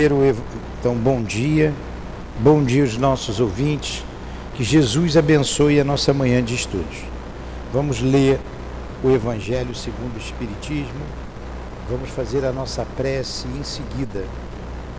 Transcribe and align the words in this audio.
Então, 0.00 0.94
bom 0.94 1.20
dia, 1.20 1.74
bom 2.38 2.62
dia 2.62 2.82
aos 2.82 2.96
nossos 2.96 3.40
ouvintes, 3.40 4.04
que 4.54 4.62
Jesus 4.62 5.16
abençoe 5.16 5.80
a 5.80 5.84
nossa 5.84 6.14
manhã 6.14 6.40
de 6.40 6.54
estudos. 6.54 6.98
Vamos 7.72 8.00
ler 8.00 8.38
o 9.02 9.10
Evangelho 9.10 9.74
segundo 9.74 10.14
o 10.14 10.18
Espiritismo, 10.18 11.00
vamos 11.90 12.10
fazer 12.10 12.44
a 12.44 12.52
nossa 12.52 12.86
prece 12.96 13.48
e 13.48 13.58
em 13.58 13.64
seguida 13.64 14.24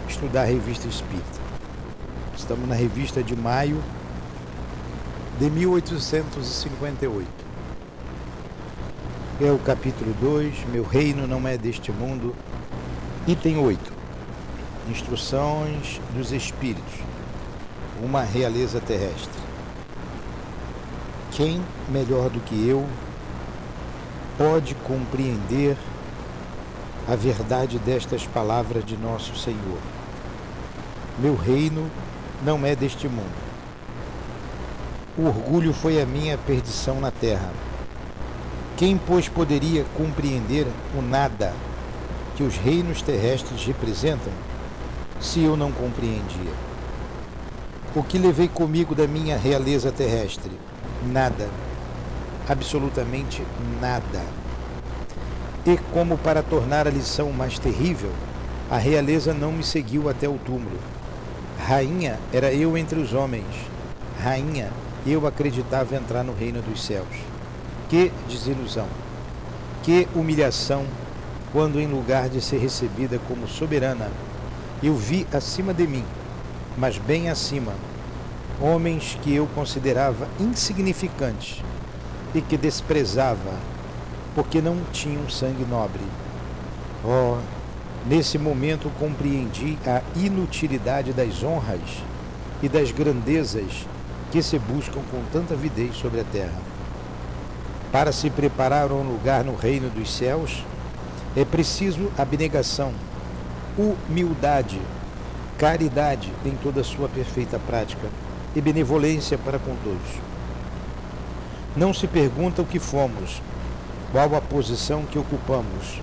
estudar 0.05 0.41
a 0.41 0.45
revista 0.45 0.85
Espírita. 0.89 1.39
Estamos 2.35 2.67
na 2.67 2.75
revista 2.75 3.23
de 3.23 3.37
maio 3.37 3.81
de 5.39 5.49
1858. 5.49 7.25
É 9.39 9.49
o 9.49 9.59
capítulo 9.59 10.13
2, 10.19 10.65
Meu 10.73 10.83
reino 10.83 11.25
não 11.25 11.47
é 11.47 11.57
deste 11.57 11.89
mundo, 11.89 12.35
item 13.25 13.59
8. 13.59 13.98
Instruções 14.87 15.99
dos 16.15 16.31
Espíritos. 16.31 16.99
Uma 18.01 18.21
realeza 18.21 18.79
terrestre. 18.79 19.39
Quem 21.31 21.61
melhor 21.89 22.29
do 22.29 22.39
que 22.39 22.67
eu 22.67 22.87
pode 24.37 24.73
compreender 24.75 25.75
a 27.07 27.15
verdade 27.15 27.77
destas 27.79 28.25
palavras 28.25 28.85
de 28.85 28.95
nosso 28.95 29.35
Senhor? 29.35 29.79
Meu 31.19 31.35
reino 31.35 31.89
não 32.43 32.65
é 32.65 32.75
deste 32.75 33.07
mundo. 33.07 33.49
O 35.17 35.27
orgulho 35.27 35.73
foi 35.73 36.01
a 36.01 36.05
minha 36.05 36.37
perdição 36.37 37.01
na 37.01 37.11
terra. 37.11 37.51
Quem, 38.77 38.97
pois, 38.97 39.27
poderia 39.27 39.83
compreender 39.97 40.65
o 40.97 41.01
nada 41.01 41.53
que 42.37 42.43
os 42.43 42.55
reinos 42.55 43.01
terrestres 43.01 43.65
representam? 43.65 44.31
Se 45.19 45.43
eu 45.43 45.57
não 45.57 45.71
compreendia? 45.71 46.53
O 47.95 48.03
que 48.03 48.17
levei 48.17 48.47
comigo 48.47 48.95
da 48.95 49.07
minha 49.07 49.37
realeza 49.37 49.91
terrestre? 49.91 50.51
Nada. 51.11 51.49
Absolutamente 52.47 53.43
nada. 53.81 54.21
E 55.65 55.77
como 55.91 56.17
para 56.17 56.41
tornar 56.41 56.87
a 56.87 56.91
lição 56.91 57.31
mais 57.31 57.59
terrível, 57.59 58.11
a 58.71 58.77
realeza 58.77 59.33
não 59.33 59.51
me 59.51 59.63
seguiu 59.63 60.09
até 60.09 60.27
o 60.27 60.37
túmulo. 60.37 60.77
Rainha 61.67 62.17
era 62.31 62.53
eu 62.53 62.77
entre 62.77 62.99
os 62.99 63.13
homens. 63.13 63.45
Rainha, 64.21 64.71
eu 65.05 65.27
acreditava 65.27 65.95
entrar 65.95 66.23
no 66.23 66.33
reino 66.33 66.61
dos 66.61 66.83
céus. 66.83 67.07
Que 67.89 68.11
desilusão! 68.27 68.87
Que 69.83 70.07
humilhação 70.15 70.85
quando, 71.51 71.79
em 71.79 71.87
lugar 71.87 72.29
de 72.29 72.41
ser 72.41 72.57
recebida 72.57 73.19
como 73.27 73.47
soberana, 73.47 74.09
eu 74.81 74.95
vi 74.95 75.27
acima 75.33 75.73
de 75.73 75.85
mim, 75.85 76.05
mas 76.77 76.97
bem 76.97 77.29
acima, 77.29 77.73
homens 78.61 79.17
que 79.21 79.35
eu 79.35 79.45
considerava 79.53 80.27
insignificantes 80.39 81.61
e 82.33 82.41
que 82.41 82.55
desprezava, 82.55 83.53
porque 84.33 84.61
não 84.61 84.77
tinham 84.93 85.29
sangue 85.29 85.65
nobre. 85.65 86.03
Oh, 87.03 87.37
nesse 88.07 88.37
momento 88.37 88.89
compreendi 88.97 89.77
a 89.85 90.01
inutilidade 90.15 91.11
das 91.11 91.43
honras 91.43 92.03
e 92.63 92.69
das 92.69 92.91
grandezas 92.91 93.85
que 94.31 94.41
se 94.41 94.57
buscam 94.57 95.01
com 95.11 95.21
tanta 95.33 95.55
avidez 95.55 95.95
sobre 95.97 96.21
a 96.21 96.23
terra. 96.23 96.61
Para 97.91 98.13
se 98.13 98.29
preparar 98.29 98.93
um 98.93 99.03
lugar 99.03 99.43
no 99.43 99.55
reino 99.55 99.89
dos 99.89 100.15
céus, 100.15 100.63
é 101.35 101.43
preciso 101.43 102.09
abnegação 102.17 102.93
humildade, 103.77 104.79
caridade 105.57 106.31
em 106.45 106.55
toda 106.55 106.81
a 106.81 106.83
sua 106.83 107.09
perfeita 107.09 107.59
prática 107.59 108.07
e 108.55 108.61
benevolência 108.61 109.37
para 109.37 109.59
com 109.59 109.75
todos. 109.83 110.29
Não 111.75 111.93
se 111.93 112.07
pergunta 112.07 112.61
o 112.61 112.65
que 112.65 112.79
fomos, 112.79 113.41
qual 114.11 114.35
a 114.35 114.41
posição 114.41 115.03
que 115.05 115.19
ocupamos, 115.19 116.01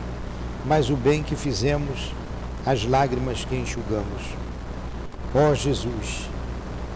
mas 0.64 0.90
o 0.90 0.96
bem 0.96 1.22
que 1.22 1.34
fizemos, 1.34 2.12
as 2.64 2.84
lágrimas 2.84 3.44
que 3.44 3.56
enxugamos. 3.56 4.22
Ó 5.34 5.54
Jesus, 5.54 6.28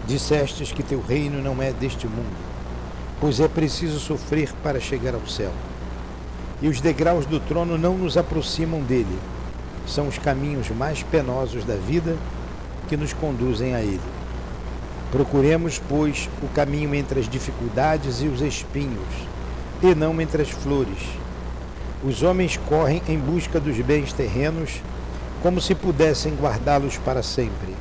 dissestes 0.07 0.73
que 0.73 0.83
teu 0.83 1.01
reino 1.01 1.43
não 1.43 1.63
é 1.63 1.73
deste 1.73 2.07
mundo, 2.07 2.37
pois 3.21 3.41
é 3.41 3.49
preciso 3.49 3.99
sofrer 3.99 4.53
para 4.63 4.81
chegar 4.81 5.15
ao 5.15 5.27
céu. 5.27 5.53
E 6.63 6.69
os 6.69 6.81
degraus 6.81 7.27
do 7.27 7.41
trono 7.41 7.79
não 7.79 7.97
nos 7.97 8.17
aproximam 8.17 8.83
dele 8.83 9.19
são 9.91 10.09
os 10.09 10.19
caminhos 10.19 10.71
mais 10.71 11.03
penosos 11.03 11.65
da 11.65 11.75
vida 11.75 12.17
que 12.89 12.97
nos 12.97 13.13
conduzem 13.13 13.75
a 13.75 13.81
Ele. 13.81 14.01
Procuremos, 15.11 15.81
pois, 15.89 16.29
o 16.43 16.49
caminho 16.49 16.95
entre 16.95 17.21
as 17.21 17.29
dificuldades 17.29 18.23
e 18.23 18.29
os 18.29 18.41
espinhos, 18.41 19.09
e 19.83 19.95
não 19.95 20.21
entre 20.21 20.43
as 20.43 20.51
flores. 20.51 20.99
Os 22.05 22.23
homens 22.23 22.57
correm 22.57 23.03
em 23.09 23.19
busca 23.19 23.59
dos 23.59 23.77
bens 23.79 24.13
terrenos 24.13 24.81
como 25.43 25.61
se 25.61 25.75
pudessem 25.75 26.35
guardá-los 26.35 26.97
para 26.99 27.23
sempre. 27.23 27.75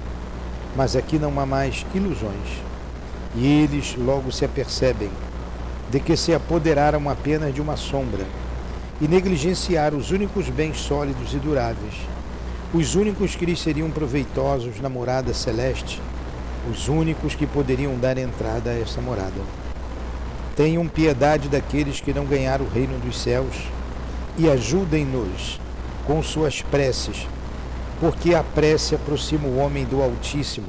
Mas 0.75 0.95
aqui 0.95 1.19
não 1.19 1.39
há 1.39 1.45
mais 1.45 1.85
ilusões. 1.93 2.63
E 3.35 3.45
eles 3.45 3.95
logo 3.97 4.31
se 4.31 4.43
apercebem 4.43 5.11
de 5.91 5.99
que 5.99 6.17
se 6.17 6.33
apoderaram 6.33 7.09
apenas 7.09 7.53
de 7.53 7.61
uma 7.61 7.77
sombra 7.77 8.25
e 9.01 9.07
negligenciar 9.07 9.93
os 9.93 10.11
únicos 10.11 10.49
bens 10.49 10.77
sólidos 10.77 11.33
e 11.33 11.37
duráveis, 11.37 11.95
os 12.73 12.95
únicos 12.95 13.35
que 13.35 13.45
lhes 13.45 13.59
seriam 13.59 13.89
proveitosos 13.89 14.79
na 14.79 14.89
morada 14.89 15.33
celeste, 15.33 16.01
os 16.69 16.87
únicos 16.87 17.33
que 17.33 17.47
poderiam 17.47 17.97
dar 17.97 18.17
entrada 18.17 18.69
a 18.69 18.79
essa 18.79 19.01
morada. 19.01 19.41
Tenham 20.55 20.87
piedade 20.87 21.47
daqueles 21.47 22.01
que 22.01 22.13
não 22.13 22.25
ganharam 22.25 22.65
o 22.65 22.69
reino 22.69 22.99
dos 22.99 23.17
céus 23.17 23.55
e 24.37 24.49
ajudem-nos 24.49 25.59
com 26.05 26.21
suas 26.21 26.61
preces, 26.61 27.25
porque 27.99 28.35
a 28.35 28.43
prece 28.43 28.95
aproxima 28.95 29.47
o 29.47 29.57
homem 29.57 29.85
do 29.85 30.01
Altíssimo, 30.01 30.67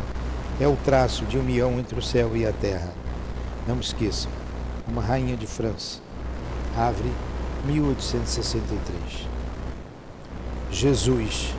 é 0.61 0.69
o 0.69 0.77
traço 0.85 1.25
de 1.25 1.39
união 1.39 1.79
entre 1.79 1.99
o 1.99 2.03
céu 2.03 2.37
e 2.37 2.47
a 2.47 2.53
terra. 2.53 2.93
Não 3.67 3.81
esqueçam, 3.81 4.31
uma 4.87 5.03
rainha 5.03 5.37
de 5.37 5.47
França. 5.47 5.99
Havre 6.77 7.11
1863. 7.65 9.29
Jesus, 10.71 11.55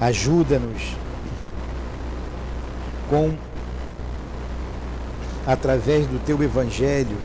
ajuda-nos 0.00 0.96
com 3.08 3.34
através 5.46 6.06
do 6.06 6.18
teu 6.18 6.42
evangelho, 6.42 7.16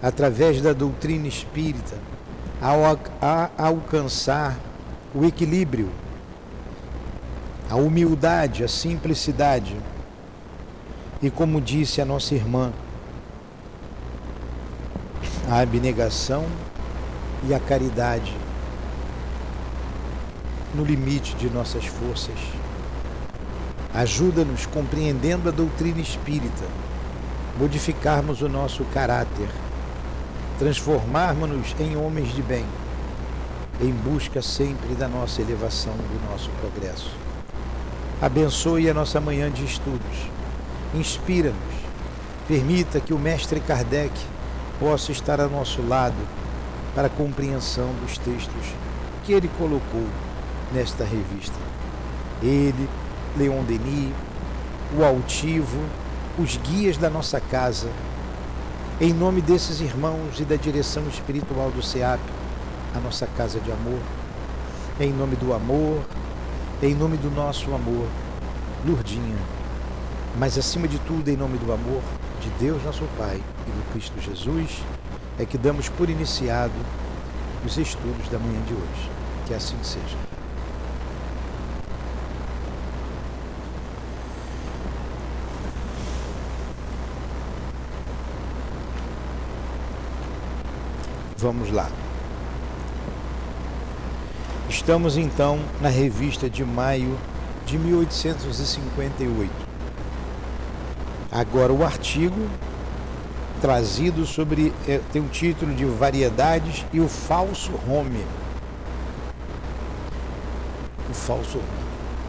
através 0.00 0.62
da 0.62 0.72
doutrina 0.72 1.26
espírita, 1.26 1.96
a, 2.60 3.50
alcançar 3.58 4.56
o 5.12 5.24
equilíbrio, 5.24 5.90
a 7.68 7.74
humildade, 7.74 8.62
a 8.62 8.68
simplicidade. 8.68 9.76
E 11.20 11.28
como 11.28 11.60
disse 11.60 12.00
a 12.00 12.04
nossa 12.04 12.34
irmã, 12.34 12.72
a 15.50 15.58
abnegação 15.58 16.46
e 17.48 17.54
a 17.54 17.60
caridade 17.60 18.36
no 20.74 20.84
limite 20.84 21.34
de 21.34 21.50
nossas 21.50 21.84
forças. 21.86 22.38
Ajuda-nos, 23.92 24.66
compreendendo 24.66 25.48
a 25.48 25.52
doutrina 25.52 26.00
espírita, 26.00 26.64
modificarmos 27.58 28.40
o 28.40 28.48
nosso 28.48 28.84
caráter, 28.84 29.48
transformarmos-nos 30.58 31.74
em 31.80 31.96
homens 31.96 32.32
de 32.32 32.42
bem, 32.42 32.64
em 33.80 33.90
busca 33.90 34.40
sempre 34.40 34.94
da 34.94 35.08
nossa 35.08 35.40
elevação, 35.42 35.94
do 35.94 36.30
nosso 36.30 36.50
progresso. 36.60 37.10
Abençoe 38.22 38.88
a 38.88 38.94
nossa 38.94 39.20
manhã 39.20 39.50
de 39.50 39.64
estudos, 39.64 40.30
inspira-nos, 40.94 41.56
permita 42.46 43.00
que 43.00 43.12
o 43.12 43.18
Mestre 43.18 43.58
Kardec 43.60 44.12
possa 44.78 45.10
estar 45.10 45.40
ao 45.40 45.48
nosso 45.48 45.82
lado 45.82 46.16
para 46.94 47.06
a 47.06 47.10
compreensão 47.10 47.92
dos 48.02 48.18
textos 48.18 48.74
que 49.24 49.32
ele 49.32 49.50
colocou 49.58 50.06
nesta 50.72 51.04
revista. 51.04 51.56
Ele, 52.42 52.88
Leon 53.36 53.62
Denis, 53.64 54.12
o 54.96 55.04
Altivo, 55.04 55.78
os 56.38 56.56
guias 56.56 56.96
da 56.96 57.10
nossa 57.10 57.40
casa, 57.40 57.88
em 59.00 59.12
nome 59.12 59.40
desses 59.40 59.80
irmãos 59.80 60.40
e 60.40 60.44
da 60.44 60.56
direção 60.56 61.06
espiritual 61.08 61.70
do 61.70 61.82
SEAP, 61.82 62.20
a 62.94 63.00
nossa 63.00 63.26
casa 63.26 63.60
de 63.60 63.70
amor, 63.70 64.00
em 64.98 65.12
nome 65.12 65.36
do 65.36 65.54
amor, 65.54 66.02
em 66.82 66.94
nome 66.94 67.16
do 67.16 67.30
nosso 67.30 67.72
amor, 67.74 68.06
Lurdinha, 68.84 69.36
mas 70.38 70.58
acima 70.58 70.88
de 70.88 70.98
tudo, 71.00 71.28
em 71.28 71.36
nome 71.36 71.58
do 71.58 71.72
amor 71.72 72.02
de 72.40 72.48
Deus, 72.58 72.82
nosso 72.82 73.04
Pai, 73.16 73.36
e 73.36 73.70
do 73.70 73.92
Cristo 73.92 74.18
Jesus, 74.20 74.82
é 75.40 75.46
que 75.46 75.56
damos 75.56 75.88
por 75.88 76.10
iniciado 76.10 76.74
os 77.64 77.78
estudos 77.78 78.28
da 78.28 78.38
manhã 78.38 78.60
de 78.66 78.74
hoje. 78.74 79.10
Que 79.46 79.54
assim 79.54 79.76
seja. 79.82 80.18
Vamos 91.38 91.72
lá. 91.72 91.88
Estamos 94.68 95.16
então 95.16 95.58
na 95.80 95.88
revista 95.88 96.50
de 96.50 96.62
maio 96.62 97.18
de 97.64 97.78
1858. 97.78 99.50
Agora 101.32 101.72
o 101.72 101.82
artigo 101.82 102.46
trazido 103.60 104.24
sobre 104.24 104.72
é, 104.88 105.00
tem 105.12 105.22
o 105.22 105.28
título 105.28 105.74
de 105.74 105.84
Variedades 105.84 106.84
e 106.92 107.00
o 107.00 107.08
falso 107.08 107.72
Home. 107.86 108.24
O 111.08 111.14
falso 111.14 111.58
Home. 111.58 111.66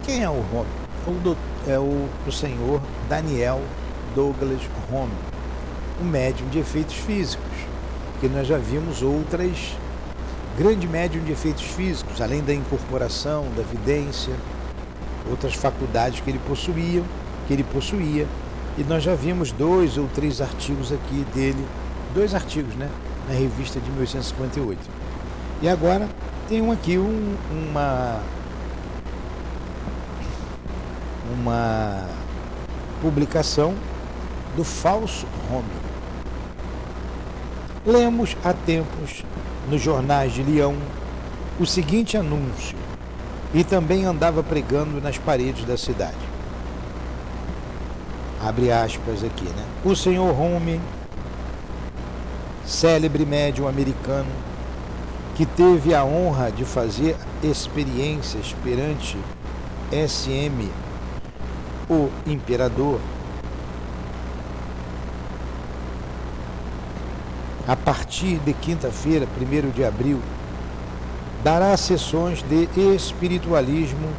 Quem 0.03 0.23
é 0.23 0.29
o 0.29 0.33
Home? 0.33 0.69
O 1.07 1.11
do, 1.11 1.37
é 1.67 1.79
o, 1.79 2.07
o 2.27 2.31
senhor 2.31 2.81
Daniel 3.07 3.61
Douglas 4.13 4.61
Home, 4.91 5.11
o 5.99 6.03
médium 6.03 6.47
de 6.49 6.59
efeitos 6.59 6.95
físicos, 6.95 7.45
que 8.19 8.27
nós 8.27 8.45
já 8.45 8.57
vimos 8.57 9.01
outras 9.01 9.75
grande 10.57 10.87
médium 10.87 11.23
de 11.23 11.31
efeitos 11.31 11.63
físicos, 11.63 12.21
além 12.21 12.43
da 12.43 12.53
incorporação, 12.53 13.45
da 13.55 13.63
vidência, 13.63 14.33
outras 15.29 15.53
faculdades 15.53 16.19
que 16.19 16.29
ele 16.29 16.41
possuía, 16.47 17.01
que 17.47 17.53
ele 17.53 17.63
possuía. 17.63 18.27
E 18.77 18.83
nós 18.83 19.03
já 19.03 19.15
vimos 19.15 19.51
dois 19.51 19.97
ou 19.97 20.07
três 20.13 20.41
artigos 20.41 20.91
aqui 20.91 21.25
dele, 21.33 21.65
dois 22.13 22.33
artigos, 22.33 22.73
né, 22.75 22.89
na 23.27 23.33
revista 23.33 23.79
de 23.79 23.89
1858. 23.91 24.79
E 25.61 25.69
agora 25.69 26.07
tem 26.47 26.61
um 26.61 26.71
aqui 26.71 26.97
um, 26.97 27.35
uma 27.51 28.21
uma 31.41 32.07
publicação 33.01 33.73
do 34.55 34.63
falso 34.63 35.25
Rômulo. 35.49 35.91
Lemos 37.85 38.37
há 38.43 38.53
tempos 38.53 39.23
nos 39.69 39.81
jornais 39.81 40.33
de 40.33 40.43
Leão 40.43 40.75
o 41.59 41.65
seguinte 41.65 42.17
anúncio 42.17 42.77
e 43.53 43.63
também 43.63 44.05
andava 44.05 44.43
pregando 44.43 45.01
nas 45.01 45.17
paredes 45.17 45.65
da 45.65 45.77
cidade. 45.77 46.30
Abre 48.43 48.71
aspas 48.71 49.23
aqui, 49.23 49.45
né? 49.45 49.63
O 49.85 49.95
senhor 49.95 50.39
Home, 50.39 50.81
célebre 52.65 53.23
médium 53.23 53.67
americano, 53.67 54.29
que 55.35 55.45
teve 55.45 55.93
a 55.93 56.03
honra 56.03 56.51
de 56.51 56.65
fazer 56.65 57.15
experiências 57.43 58.55
perante 58.63 59.17
SM, 59.91 60.69
o 61.87 62.09
imperador, 62.25 62.99
a 67.67 67.75
partir 67.75 68.39
de 68.39 68.53
quinta-feira, 68.53 69.27
1 69.39 69.69
de 69.69 69.85
abril, 69.85 70.19
dará 71.43 71.77
sessões 71.77 72.43
de 72.43 72.67
espiritualismo 72.95 74.09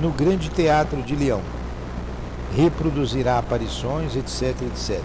no 0.00 0.10
Grande 0.10 0.48
Teatro 0.48 1.00
de 1.02 1.14
Leão. 1.14 1.57
Reproduzirá 2.56 3.38
aparições, 3.38 4.16
etc, 4.16 4.62
etc. 4.62 5.00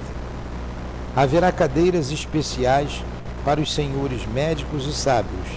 Haverá 1.15 1.51
cadeiras 1.51 2.11
especiais 2.11 3.03
para 3.43 3.59
os 3.59 3.73
senhores 3.73 4.25
médicos 4.25 4.87
e 4.87 4.93
sábios, 4.93 5.47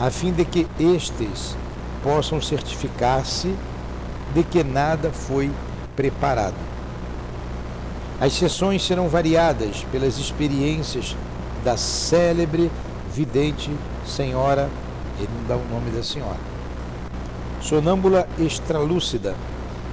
a 0.00 0.10
fim 0.10 0.32
de 0.32 0.44
que 0.44 0.66
estes 0.78 1.56
possam 2.02 2.40
certificar-se 2.40 3.54
de 4.34 4.42
que 4.44 4.62
nada 4.62 5.10
foi 5.10 5.50
preparado. 5.96 6.54
As 8.20 8.32
sessões 8.32 8.84
serão 8.84 9.08
variadas 9.08 9.84
pelas 9.90 10.18
experiências 10.18 11.16
da 11.64 11.76
célebre 11.76 12.70
vidente 13.12 13.70
senhora, 14.06 14.68
ele 15.18 15.28
não 15.40 15.48
dá 15.48 15.56
o 15.56 15.68
nome 15.68 15.90
da 15.90 16.02
senhora, 16.02 16.38
sonâmbula 17.60 18.28
extralúcida, 18.38 19.34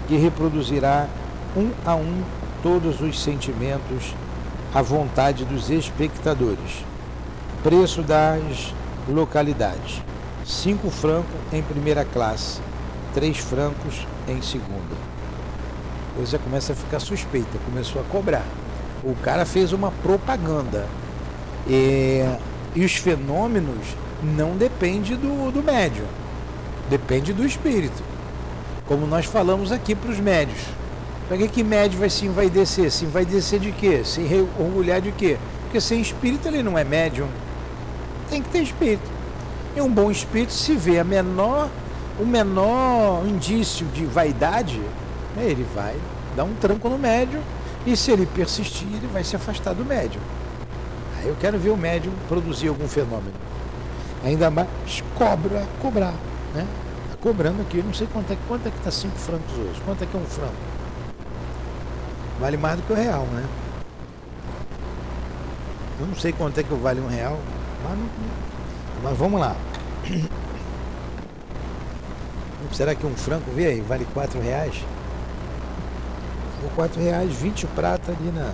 que 0.08 0.16
reproduzirá 0.16 1.08
um 1.56 1.72
a 1.86 1.96
um 1.96 2.24
todos 2.62 3.02
os 3.02 3.22
sentimentos 3.22 4.14
à 4.74 4.82
vontade 4.82 5.46
dos 5.46 5.70
espectadores. 5.70 6.84
Preço 7.64 8.02
das 8.02 8.74
localidades: 9.08 10.02
5 10.46 10.90
francos 10.90 11.36
em 11.54 11.62
primeira 11.62 12.04
classe, 12.04 12.60
3 13.14 13.38
francos 13.38 14.06
em 14.28 14.42
segunda. 14.42 14.96
Coisa 16.16 16.40
começa 16.40 16.74
a 16.74 16.76
ficar 16.76 17.00
suspeita, 17.00 17.58
começou 17.66 18.02
a 18.02 18.06
cobrar. 18.06 18.46
O 19.04 19.16
cara 19.16 19.46
fez 19.46 19.74
uma 19.74 19.92
propaganda 19.92 20.88
e, 21.68 22.24
e 22.76 22.84
os 22.84 22.96
fenômenos 22.96 23.96
não 24.24 24.56
dependem 24.56 25.16
do, 25.18 25.52
do 25.52 25.62
médium, 25.62 26.08
depende 26.90 27.34
do 27.34 27.46
espírito. 27.46 28.15
Como 28.88 29.08
nós 29.08 29.26
falamos 29.26 29.72
aqui 29.72 29.96
para 29.96 30.12
os 30.12 30.20
médios. 30.20 30.60
Para 31.28 31.38
que, 31.38 31.48
que 31.48 31.64
médio 31.64 32.00
vai 32.00 32.10
se 32.10 32.26
envaidecer? 32.26 32.92
Se 32.92 33.06
envaidecer 33.06 33.60
de 33.60 33.72
quê? 33.72 34.04
Se 34.04 34.22
orgulhar 34.60 35.02
de 35.02 35.12
quê? 35.12 35.38
Porque 35.64 35.82
sem 35.82 36.00
espírito 36.00 36.48
ele 36.48 36.62
não 36.62 36.78
é 36.78 36.84
médium. 36.84 37.28
Tem 38.30 38.42
que 38.42 38.50
ter 38.50 38.62
espírito. 38.62 39.10
E 39.76 39.82
um 39.82 39.90
bom 39.90 40.12
espírito 40.12 40.54
se 40.54 40.76
vê 40.76 41.00
a 41.00 41.04
menor, 41.04 41.70
o 42.20 42.26
menor 42.26 43.26
indício 43.28 43.86
de 43.88 44.06
vaidade, 44.06 44.80
né, 45.36 45.46
ele 45.46 45.66
vai 45.76 45.96
dar 46.36 46.44
um 46.44 46.54
tranco 46.54 46.88
no 46.88 46.98
médium 46.98 47.42
e 47.86 47.98
se 47.98 48.12
ele 48.12 48.26
persistir, 48.26 48.88
ele 48.88 49.08
vai 49.12 49.24
se 49.24 49.36
afastar 49.36 49.74
do 49.74 49.84
médium. 49.84 50.22
Eu 51.24 51.36
quero 51.42 51.58
ver 51.58 51.72
o 51.72 51.78
médium 51.78 52.14
produzir 52.28 52.68
algum 52.68 52.88
fenômeno. 52.88 53.34
Ainda 54.24 54.50
mais 54.50 54.68
cobra, 55.16 55.66
cobrar, 55.82 56.14
né? 56.54 56.66
Cobrando 57.26 57.62
aqui, 57.64 57.82
não 57.82 57.92
sei 57.92 58.06
quanto 58.06 58.32
é, 58.32 58.38
quanto 58.48 58.68
é 58.68 58.70
que 58.70 58.78
está 58.78 58.92
5 58.92 59.18
francos 59.18 59.58
hoje. 59.58 59.82
Quanto 59.84 60.04
é 60.04 60.06
que 60.06 60.16
é 60.16 60.20
um 60.20 60.26
franco? 60.26 60.54
Vale 62.40 62.56
mais 62.56 62.78
do 62.78 62.86
que 62.86 62.94
o 62.94 62.96
real, 62.96 63.24
né? 63.24 63.44
Eu 66.00 66.06
não 66.06 66.16
sei 66.16 66.32
quanto 66.32 66.60
é 66.60 66.64
que 66.64 66.72
vale 66.76 67.02
um 67.02 67.08
real, 67.08 67.40
mas, 67.84 67.98
mas 69.02 69.18
vamos 69.18 69.42
lá. 69.42 69.56
Será 72.72 72.94
que 72.94 73.08
um 73.08 73.16
franco, 73.16 73.50
vê 73.50 73.70
aí, 73.70 73.82
vale 73.82 74.06
4 74.14 74.40
reais? 74.40 74.86
Por 76.62 76.70
4 76.76 77.02
reais, 77.02 77.34
20 77.34 77.66
prata 77.66 78.12
ali 78.12 78.32
na, 78.32 78.54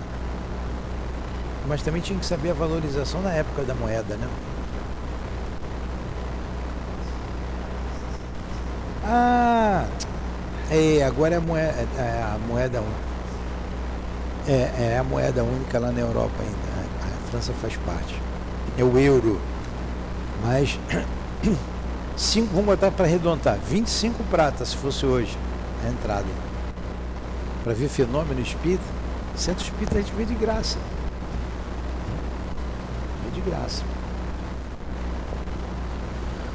mas 1.68 1.82
também 1.82 2.00
tinha 2.00 2.18
que 2.18 2.24
saber 2.24 2.52
a 2.52 2.54
valorização 2.54 3.20
na 3.20 3.32
época 3.32 3.64
da 3.64 3.74
moeda, 3.74 4.16
né? 4.16 4.26
Ah, 9.04 9.86
é, 10.70 11.02
agora 11.04 11.34
é 11.34 11.38
a 11.38 11.40
moeda, 11.40 11.88
é 11.98 12.22
a 12.22 12.38
moeda 12.46 12.80
única. 12.80 13.12
É, 14.48 14.92
é 14.94 14.98
a 14.98 15.04
moeda 15.04 15.42
única 15.42 15.78
lá 15.78 15.92
na 15.92 16.00
Europa 16.00 16.34
ainda. 16.40 16.82
A 17.02 17.30
França 17.30 17.52
faz 17.60 17.76
parte. 17.78 18.20
É 18.78 18.84
o 18.84 18.98
euro. 18.98 19.40
Mas 20.44 20.78
cinco, 22.16 22.48
vamos 22.50 22.66
botar 22.66 22.90
para 22.90 23.04
arredondar, 23.04 23.58
25 23.68 24.22
pratas 24.24 24.68
se 24.68 24.76
fosse 24.76 25.06
hoje 25.06 25.36
a 25.84 25.88
entrada. 25.88 26.26
Para 27.62 27.74
ver 27.74 27.88
fenômeno 27.88 28.40
espírita, 28.40 28.82
centro 29.36 29.62
espírita 29.64 29.98
a 29.98 30.00
gente 30.00 30.12
vê 30.14 30.24
de 30.24 30.34
graça 30.34 30.78
graça. 33.44 33.82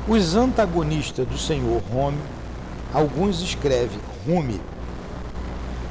Os 0.08 0.36
antagonistas 0.36 1.27
do 1.27 1.38
senhor 1.38 1.82
Rome, 1.92 2.18
alguns 2.94 3.41
escrevem 3.41 4.00
Rume, 4.25 4.62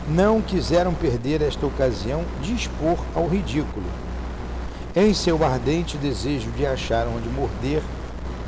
não 0.09 0.41
quiseram 0.41 0.95
perder 0.95 1.43
esta 1.43 1.67
ocasião 1.67 2.25
de 2.41 2.55
expor 2.55 2.99
ao 3.15 3.27
ridículo. 3.27 3.87
Em 4.95 5.13
seu 5.13 5.45
ardente 5.45 5.97
desejo 5.97 6.51
de 6.53 6.65
achar 6.65 7.07
onde 7.07 7.29
morder, 7.29 7.83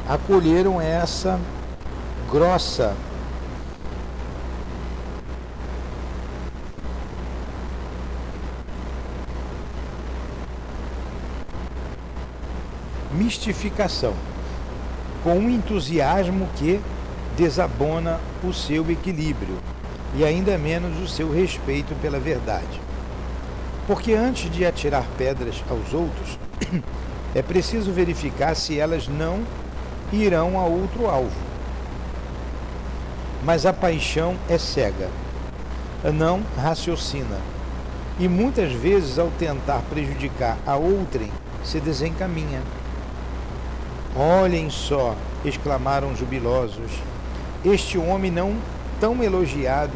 acolheram 0.09 0.81
essa 0.81 1.39
grossa 2.31 2.95
mistificação, 13.13 14.15
com 15.23 15.39
um 15.39 15.51
entusiasmo 15.51 16.49
que 16.57 16.81
desabona 17.39 18.19
o 18.43 18.53
seu 18.53 18.91
equilíbrio 18.91 19.57
e 20.17 20.25
ainda 20.25 20.59
menos 20.59 21.01
o 21.01 21.09
seu 21.09 21.33
respeito 21.33 21.95
pela 22.03 22.19
verdade. 22.19 22.81
Porque 23.87 24.13
antes 24.13 24.51
de 24.51 24.67
atirar 24.67 25.07
pedras 25.17 25.63
aos 25.71 25.95
outros, 25.95 26.37
é 27.35 27.41
preciso 27.41 27.93
verificar 27.93 28.57
se 28.57 28.77
elas 28.77 29.07
não 29.07 29.45
irão 30.13 30.59
a 30.59 30.65
outro 30.65 31.07
alvo. 31.07 31.49
Mas 33.45 33.65
a 33.65 33.73
paixão 33.73 34.35
é 34.49 34.59
cega, 34.59 35.09
não 36.13 36.43
raciocina, 36.61 37.39
e 38.19 38.27
muitas 38.27 38.73
vezes, 38.73 39.17
ao 39.17 39.31
tentar 39.39 39.81
prejudicar 39.89 40.59
a 40.67 40.75
outrem, 40.75 41.31
se 41.63 41.79
desencaminha 41.79 42.61
Olhem 44.17 44.69
só, 44.69 45.15
exclamaram 45.45 46.17
jubilosos, 46.17 46.91
este 47.65 47.99
homem 47.99 48.31
não 48.31 48.57
tão 49.01 49.23
elogiado, 49.23 49.93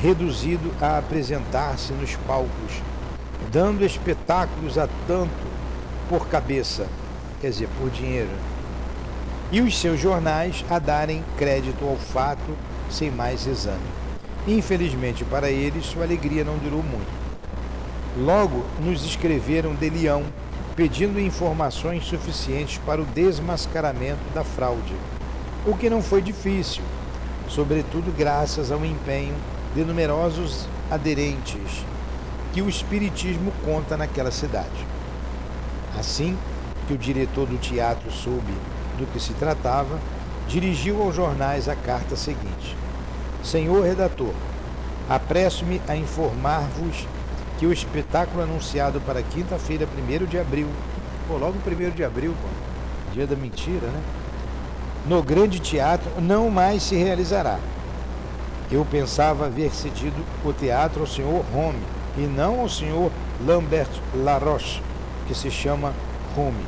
reduzido 0.00 0.72
a 0.80 0.98
apresentar-se 0.98 1.92
nos 1.92 2.16
palcos, 2.26 2.82
dando 3.50 3.84
espetáculos 3.84 4.78
a 4.78 4.88
tanto 5.06 5.52
por 6.08 6.26
cabeça, 6.28 6.86
quer 7.40 7.50
dizer, 7.50 7.68
por 7.78 7.90
dinheiro, 7.90 8.30
e 9.50 9.60
os 9.60 9.78
seus 9.78 10.00
jornais 10.00 10.64
a 10.70 10.78
darem 10.78 11.22
crédito 11.36 11.84
ao 11.84 11.96
fato 11.96 12.56
sem 12.90 13.10
mais 13.10 13.46
exame. 13.46 13.80
Infelizmente 14.46 15.24
para 15.24 15.50
eles, 15.50 15.86
sua 15.86 16.04
alegria 16.04 16.44
não 16.44 16.56
durou 16.58 16.82
muito. 16.82 17.22
Logo 18.16 18.64
nos 18.80 19.04
escreveram 19.04 19.74
de 19.74 19.88
Leão, 19.88 20.24
pedindo 20.74 21.20
informações 21.20 22.04
suficientes 22.04 22.78
para 22.78 23.00
o 23.00 23.06
desmascaramento 23.06 24.22
da 24.34 24.42
fraude, 24.42 24.94
o 25.66 25.76
que 25.76 25.88
não 25.88 26.02
foi 26.02 26.20
difícil, 26.20 26.82
sobretudo 27.54 28.10
graças 28.16 28.72
ao 28.72 28.84
empenho 28.84 29.34
de 29.74 29.84
numerosos 29.84 30.66
aderentes 30.90 31.84
que 32.52 32.62
o 32.62 32.68
Espiritismo 32.68 33.52
conta 33.64 33.96
naquela 33.96 34.30
cidade. 34.30 34.86
Assim 35.98 36.36
que 36.86 36.94
o 36.94 36.98
diretor 36.98 37.46
do 37.46 37.58
teatro 37.58 38.10
soube 38.10 38.52
do 38.98 39.06
que 39.12 39.20
se 39.20 39.34
tratava, 39.34 39.98
dirigiu 40.48 41.02
aos 41.02 41.14
jornais 41.14 41.68
a 41.68 41.76
carta 41.76 42.16
seguinte: 42.16 42.76
Senhor 43.44 43.84
redator, 43.84 44.32
apresso-me 45.08 45.80
a 45.86 45.94
informar-vos 45.94 47.06
que 47.58 47.66
o 47.66 47.72
espetáculo 47.72 48.42
anunciado 48.42 49.00
para 49.02 49.22
quinta-feira, 49.22 49.86
1 49.86 50.26
de 50.26 50.38
abril, 50.38 50.68
pô, 51.28 51.36
logo 51.36 51.58
1 51.58 51.90
de 51.90 52.02
abril, 52.02 52.34
pô, 52.40 52.48
dia 53.12 53.26
da 53.26 53.36
mentira, 53.36 53.86
né? 53.88 54.02
No 55.06 55.22
grande 55.22 55.58
teatro 55.58 56.10
não 56.20 56.50
mais 56.50 56.82
se 56.82 56.94
realizará. 56.94 57.58
Eu 58.70 58.84
pensava 58.84 59.46
haver 59.46 59.74
cedido 59.74 60.24
o 60.44 60.52
teatro 60.52 61.00
ao 61.00 61.06
senhor 61.06 61.44
Rome 61.52 61.82
e 62.16 62.22
não 62.22 62.60
ao 62.60 62.68
senhor 62.68 63.10
Lambert 63.44 63.90
Laroche, 64.14 64.82
que 65.26 65.34
se 65.34 65.50
chama 65.50 65.92
Rome. 66.34 66.64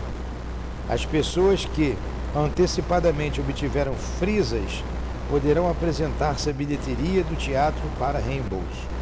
As 0.88 1.04
pessoas 1.06 1.64
que 1.64 1.96
antecipadamente 2.36 3.40
obtiveram 3.40 3.94
frisas 3.94 4.82
poderão 5.30 5.70
apresentar-se 5.70 6.50
à 6.50 6.52
bilheteria 6.52 7.24
do 7.24 7.36
teatro 7.36 7.82
para 7.98 8.18
reembolso 8.18 8.94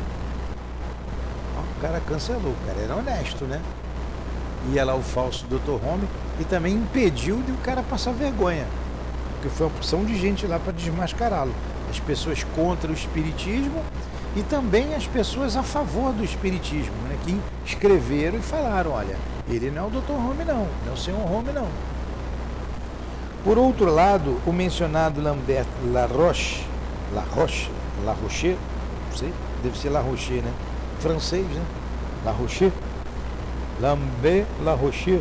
cara 1.82 2.00
cancelou, 2.06 2.52
o 2.52 2.66
cara 2.66 2.80
era 2.80 2.94
honesto, 2.94 3.44
né? 3.44 3.60
Ia 4.72 4.84
lá 4.84 4.94
o 4.94 5.02
falso 5.02 5.44
Dr. 5.46 5.84
Home 5.84 6.08
e 6.38 6.44
também 6.44 6.74
impediu 6.74 7.42
de 7.42 7.50
o 7.50 7.56
cara 7.56 7.82
passar 7.82 8.12
vergonha. 8.12 8.64
Porque 9.42 9.56
foi 9.56 9.66
uma 9.66 9.74
opção 9.74 10.04
de 10.04 10.16
gente 10.16 10.46
lá 10.46 10.60
para 10.60 10.72
desmascará-lo. 10.72 11.52
As 11.90 11.98
pessoas 11.98 12.44
contra 12.54 12.88
o 12.88 12.94
espiritismo 12.94 13.82
e 14.36 14.42
também 14.44 14.94
as 14.94 15.04
pessoas 15.04 15.56
a 15.56 15.64
favor 15.64 16.12
do 16.12 16.22
espiritismo, 16.22 16.94
né? 17.08 17.18
Que 17.24 17.40
escreveram 17.66 18.38
e 18.38 18.40
falaram, 18.40 18.92
olha, 18.92 19.16
ele 19.48 19.68
não 19.72 19.82
é 19.82 19.86
o 19.88 19.90
Dr. 19.90 20.12
Home 20.12 20.44
não, 20.44 20.68
não 20.84 20.90
é 20.90 20.94
o 20.94 20.96
senhor 20.96 21.20
Home 21.20 21.50
não. 21.52 21.66
Por 23.42 23.58
outro 23.58 23.92
lado, 23.92 24.40
o 24.46 24.52
mencionado 24.52 25.20
Lambert 25.20 25.66
Laroche, 25.92 26.64
Laroche, 27.12 27.68
Laroche, 28.04 28.56
não 29.10 29.16
sei, 29.16 29.32
deve 29.60 29.76
ser 29.76 29.90
Laroche, 29.90 30.34
né? 30.34 30.52
francês, 31.00 31.44
né? 31.48 31.64
La 32.24 32.30
Roche, 32.30 32.70
Lambert 33.80 34.46
La 34.64 34.74
Roche, 34.74 35.20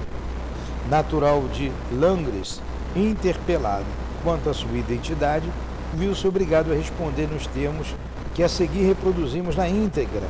natural 0.92 1.42
de 1.52 1.72
Langres, 1.92 2.62
interpelado 2.96 4.01
quanto 4.24 4.50
à 4.50 4.54
sua 4.54 4.78
identidade, 4.78 5.46
viu-se 5.94 6.28
obrigado 6.28 6.72
a 6.72 6.76
responder 6.76 7.28
nos 7.28 7.48
termos 7.48 7.94
que 8.34 8.44
a 8.44 8.50
seguir 8.50 8.84
reproduzimos 8.84 9.56
na 9.56 9.68
íntegra, 9.68 10.28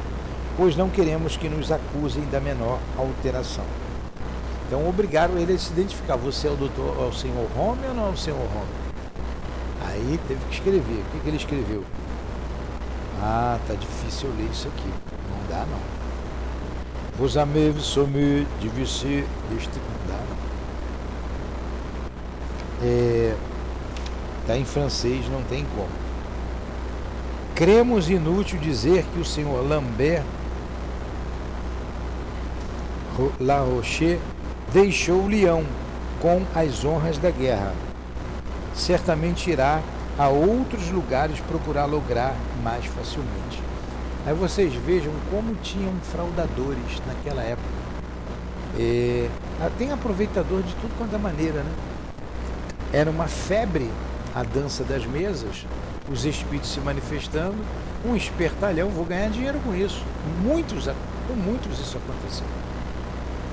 pois 0.57 0.75
não 0.75 0.89
queremos 0.89 1.37
que 1.37 1.49
nos 1.49 1.71
acusem 1.71 2.23
da 2.31 2.39
menor 2.39 2.79
alteração. 2.97 3.65
Então 4.67 4.87
obrigaram 4.87 5.37
ele 5.37 5.53
a 5.53 5.57
se 5.57 5.71
identificar. 5.71 6.15
Você 6.15 6.47
é 6.47 6.51
o 6.51 6.55
doutor, 6.55 6.95
é 7.01 7.05
o 7.05 7.13
senhor 7.13 7.47
Home 7.57 7.85
ou 7.87 7.93
não 7.93 8.07
é 8.07 8.09
o 8.09 8.17
senhor 8.17 8.39
Home? 8.39 8.91
Aí 9.85 10.19
teve 10.27 10.39
que 10.45 10.53
escrever. 10.55 11.01
O 11.01 11.11
que, 11.11 11.19
que 11.19 11.27
ele 11.27 11.37
escreveu? 11.37 11.83
Ah, 13.21 13.59
tá 13.67 13.73
difícil 13.73 14.29
ler 14.37 14.49
isso 14.49 14.67
aqui 14.67 15.11
dá 15.51 15.65
não. 15.65 15.79
Vos 17.17 17.35
amez 17.35 17.75
sommes 17.83 18.47
divisés 18.61 19.25
deste 19.49 19.77
não 19.77 20.07
dá 20.07 20.23
não. 20.29 20.37
É, 22.83 23.35
tá 24.51 24.57
em 24.57 24.65
francês, 24.65 25.29
não 25.29 25.41
tem 25.43 25.65
como. 25.75 25.87
Cremos 27.55 28.09
inútil 28.09 28.59
dizer 28.59 29.05
que 29.13 29.19
o 29.19 29.25
senhor 29.25 29.65
Lambert 29.65 30.23
La 33.39 33.59
Roche 33.59 34.19
deixou 34.73 35.27
Leão 35.27 35.63
com 36.19 36.41
as 36.53 36.83
honras 36.83 37.17
da 37.17 37.29
guerra. 37.29 37.73
Certamente 38.73 39.49
irá 39.49 39.81
a 40.17 40.27
outros 40.27 40.89
lugares 40.89 41.39
procurar 41.41 41.85
lograr 41.85 42.35
mais 42.63 42.85
facilmente. 42.85 43.61
Aí 44.25 44.33
vocês 44.33 44.73
vejam 44.73 45.13
como 45.29 45.55
tinham 45.55 45.93
fraudadores 46.11 47.01
naquela 47.07 47.41
época. 47.41 47.67
É, 48.77 49.29
tem 49.77 49.91
aproveitador 49.91 50.61
de 50.63 50.73
tudo 50.75 50.97
quanto 50.97 51.15
é 51.15 51.19
maneira, 51.19 51.63
né? 51.63 51.71
Era 52.91 53.09
uma 53.09 53.27
febre 53.27 53.89
a 54.35 54.43
dança 54.43 54.83
das 54.83 55.05
mesas, 55.05 55.65
os 56.09 56.25
espíritos 56.25 56.71
se 56.71 56.79
manifestando, 56.79 57.57
um 58.05 58.15
espertalhão, 58.15 58.89
vou 58.89 59.05
ganhar 59.05 59.29
dinheiro 59.29 59.59
com 59.59 59.75
isso. 59.75 60.03
Muitos, 60.41 60.85
com 61.27 61.33
muitos 61.33 61.79
isso 61.79 61.97
aconteceu. 61.97 62.47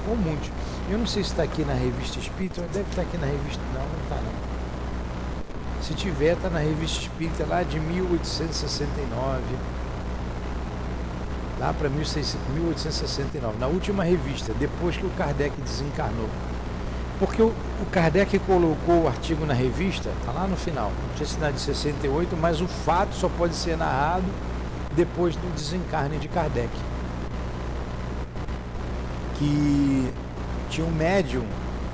Com 0.07 0.15
muitos. 0.15 0.51
Eu 0.91 0.99
não 0.99 1.07
sei 1.07 1.23
se 1.23 1.31
está 1.31 1.43
aqui 1.43 1.65
na 1.65 1.75
revista 1.75 2.19
Espírita, 2.19 2.63
deve 2.73 2.89
estar 2.91 3.03
tá 3.03 3.09
aqui 3.09 3.19
na 3.19 3.27
revista. 3.27 3.63
Não, 3.75 3.81
não 3.81 4.03
está 4.03 4.17
não. 4.17 5.83
Se 5.83 5.95
tiver, 5.95 6.35
está 6.35 6.49
na 6.49 6.61
revista 6.61 7.01
Espírita 7.01 7.45
lá 7.47 7.63
de 7.63 7.79
1869 7.79 9.43
lá 11.59 11.73
para 11.73 11.89
1869, 11.89 13.59
na 13.59 13.67
última 13.67 14.05
revista, 14.05 14.55
depois 14.55 14.97
que 14.97 15.05
o 15.05 15.11
Kardec 15.11 15.61
desencarnou. 15.61 16.29
Porque 17.19 17.43
o, 17.43 17.49
o 17.49 17.87
Kardec 17.91 18.39
colocou 18.41 19.03
o 19.03 19.09
artigo 19.09 19.45
na 19.45 19.55
revista, 19.55 20.11
está 20.21 20.31
lá 20.31 20.47
no 20.47 20.57
final, 20.57 20.93
assinado 21.21 21.55
de 21.55 21.61
68, 21.61 22.37
mas 22.37 22.61
o 22.61 22.69
fato 22.69 23.15
só 23.15 23.29
pode 23.29 23.57
ser 23.57 23.77
narrado 23.77 24.25
depois 24.95 25.35
do 25.35 25.53
desencarne 25.55 26.19
de 26.19 26.29
Kardec. 26.29 26.71
Que 29.37 30.13
tinha 30.71 30.87
um 30.87 30.91
médium 30.91 31.45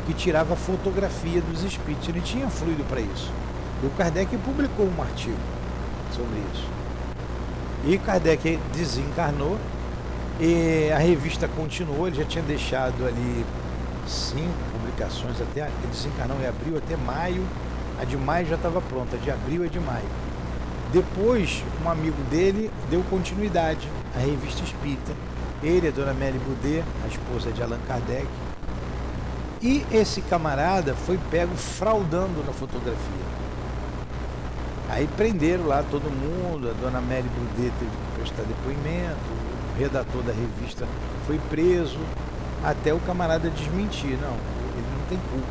que 0.06 0.12
tirava 0.12 0.54
fotografia 0.56 1.40
dos 1.40 1.62
espíritos, 1.64 2.08
ele 2.08 2.20
tinha 2.20 2.48
fluido 2.50 2.84
para 2.84 3.00
isso. 3.00 3.32
E 3.82 3.86
o 3.86 3.90
Kardec 3.90 4.36
publicou 4.38 4.86
um 4.86 5.02
artigo 5.02 5.36
sobre 6.12 6.38
isso. 6.52 6.64
E 7.86 7.98
Kardec 7.98 8.58
desencarnou 8.74 9.58
e 10.38 10.90
a 10.92 10.98
revista 10.98 11.48
continuou, 11.48 12.06
ele 12.08 12.16
já 12.16 12.24
tinha 12.24 12.42
deixado 12.44 13.06
ali 13.06 13.44
cinco 14.06 14.83
até 15.02 15.62
ele 15.62 15.88
desencarnou 15.90 16.40
em 16.40 16.46
abril 16.46 16.78
até 16.78 16.96
maio, 16.96 17.44
a 18.00 18.04
de 18.04 18.16
maio 18.16 18.46
já 18.46 18.56
estava 18.56 18.80
pronta, 18.80 19.16
de 19.16 19.30
abril 19.30 19.64
a 19.64 19.66
de 19.66 19.80
maio. 19.80 20.08
Depois, 20.92 21.64
um 21.84 21.90
amigo 21.90 22.22
dele 22.30 22.70
deu 22.88 23.02
continuidade 23.10 23.88
à 24.14 24.20
revista 24.20 24.62
Espírita. 24.62 25.12
Ele, 25.62 25.88
a 25.88 25.90
dona 25.90 26.12
Mary 26.12 26.38
Boudet, 26.38 26.84
a 27.04 27.08
esposa 27.08 27.50
de 27.50 27.62
Allan 27.62 27.80
Kardec. 27.88 28.28
E 29.60 29.84
esse 29.90 30.20
camarada 30.20 30.94
foi 30.94 31.18
pego 31.30 31.56
fraudando 31.56 32.44
na 32.46 32.52
fotografia. 32.52 33.24
Aí 34.90 35.08
prenderam 35.16 35.66
lá 35.66 35.82
todo 35.90 36.04
mundo, 36.04 36.68
a 36.68 36.72
dona 36.72 37.00
Mary 37.00 37.22
Brudet 37.22 37.72
teve 37.78 37.90
que 37.90 38.20
prestar 38.20 38.42
depoimento, 38.42 39.18
o 39.74 39.78
redator 39.78 40.22
da 40.22 40.32
revista 40.32 40.86
foi 41.26 41.40
preso, 41.50 41.98
até 42.62 42.92
o 42.94 43.00
camarada 43.00 43.50
desmentir. 43.50 44.16
Não 44.20 44.63
tem 45.14 45.20
culpa. 45.30 45.46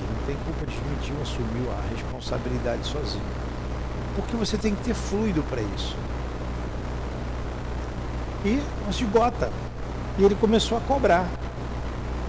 Ele 0.00 0.12
não 0.18 0.26
tem 0.26 0.36
culpa, 0.44 0.66
desmentiu, 0.66 1.14
assumiu 1.22 1.70
a 1.70 1.94
responsabilidade 1.94 2.86
sozinho. 2.86 3.24
Porque 4.16 4.36
você 4.36 4.56
tem 4.56 4.74
que 4.74 4.82
ter 4.82 4.94
fluido 4.94 5.42
para 5.44 5.60
isso. 5.62 5.96
E 8.44 8.62
não 8.84 8.92
se 8.92 9.04
gota. 9.04 9.50
E 10.18 10.24
ele 10.24 10.34
começou 10.34 10.78
a 10.78 10.80
cobrar. 10.80 11.26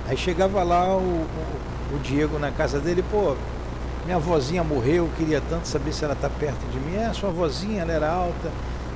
Aí 0.08 0.16
chegava 0.16 0.64
lá 0.64 0.96
o, 0.96 1.00
o, 1.00 1.96
o 1.96 2.00
Diego 2.00 2.38
na 2.38 2.52
casa 2.52 2.80
dele, 2.80 3.04
pô, 3.12 3.36
minha 4.06 4.20
vozinha 4.20 4.64
morreu, 4.64 5.10
queria 5.18 5.42
tanto 5.50 5.68
saber 5.68 5.92
se 5.92 6.04
ela 6.04 6.14
está 6.14 6.30
perto 6.30 6.64
de 6.72 6.80
mim. 6.80 6.96
É, 6.96 7.12
sua 7.14 7.32
vozinha, 7.32 7.82
ela 7.82 7.92
era 7.92 8.12
alta. 8.12 8.52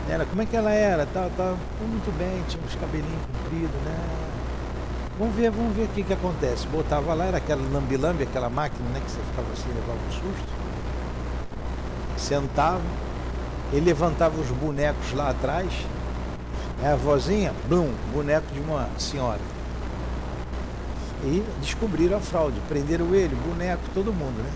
Ela, 0.08 0.26
como 0.26 0.42
é 0.42 0.46
que 0.46 0.56
ela 0.56 0.72
era? 0.72 1.06
Tá 1.06 1.30
muito 1.82 2.18
bem, 2.18 2.44
tinha 2.48 2.64
uns 2.64 2.76
cabelinhos 2.76 3.26
compridos, 3.44 3.82
né? 3.86 4.29
Vamos 5.20 5.36
ver, 5.36 5.52
vamos 5.52 5.76
ver 5.76 5.84
o 5.84 5.88
que, 5.90 6.02
que 6.02 6.14
acontece. 6.14 6.66
Botava 6.68 7.14
lá, 7.14 7.26
era 7.26 7.38
aquela 7.40 7.62
lambi-lambi, 7.74 8.24
aquela 8.24 8.50
máquina, 8.50 8.88
né? 8.92 9.02
Que 9.06 9.12
você 9.12 9.20
ficava 9.20 9.52
assim, 9.52 9.68
levava 9.68 10.00
um 10.08 10.12
susto. 10.14 10.54
Sentava, 12.16 12.82
ele 13.74 13.88
levantava 13.88 14.40
os 14.40 14.48
bonecos 14.48 15.12
lá 15.12 15.32
atrás. 15.32 15.70
É 16.82 16.94
a 16.94 16.96
vozinha, 16.96 17.54
blum, 17.68 17.92
boneco 18.14 18.48
de 18.54 18.62
uma 18.62 18.88
senhora. 18.98 19.42
E 21.26 21.44
descobriram 21.60 22.18
a 22.18 22.22
fraude, 22.22 22.58
prenderam 22.70 23.14
ele, 23.14 23.36
boneco, 23.46 23.84
todo 23.94 24.14
mundo, 24.14 24.42
né? 24.42 24.52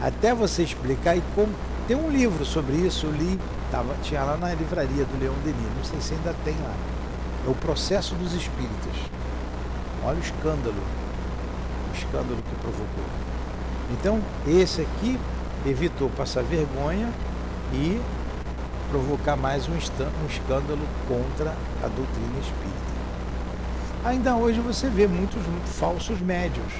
Até 0.00 0.32
você 0.32 0.62
explicar 0.62 1.16
e 1.16 1.22
como. 1.34 1.52
Tem 1.88 1.96
um 1.96 2.08
livro 2.08 2.44
sobre 2.44 2.76
isso, 2.76 3.06
eu 3.06 3.10
li, 3.10 3.40
tava, 3.72 3.96
tinha 4.00 4.22
lá 4.22 4.36
na 4.36 4.54
livraria 4.54 5.04
do 5.04 5.18
Leão 5.18 5.34
Denis, 5.42 5.76
não 5.76 5.82
sei 5.82 6.00
se 6.00 6.14
ainda 6.14 6.36
tem 6.44 6.54
lá. 6.62 6.97
É 7.48 7.50
o 7.50 7.54
processo 7.54 8.14
dos 8.16 8.34
espíritas. 8.34 8.92
Olha 10.04 10.18
o 10.18 10.20
escândalo. 10.20 10.82
O 11.90 11.96
escândalo 11.96 12.42
que 12.42 12.54
provocou. 12.56 13.04
Então, 13.90 14.20
esse 14.46 14.82
aqui 14.82 15.18
evitou 15.64 16.10
passar 16.10 16.44
vergonha 16.44 17.08
e 17.72 17.98
provocar 18.90 19.34
mais 19.34 19.66
um, 19.66 19.76
escândalo 19.78 20.82
contra 21.08 21.56
a 21.82 21.88
doutrina 21.88 22.38
espírita. 22.38 22.88
Ainda 24.04 24.36
hoje 24.36 24.60
você 24.60 24.90
vê 24.90 25.06
muitos 25.06 25.40
muito 25.46 25.68
falsos 25.70 26.20
médios 26.20 26.70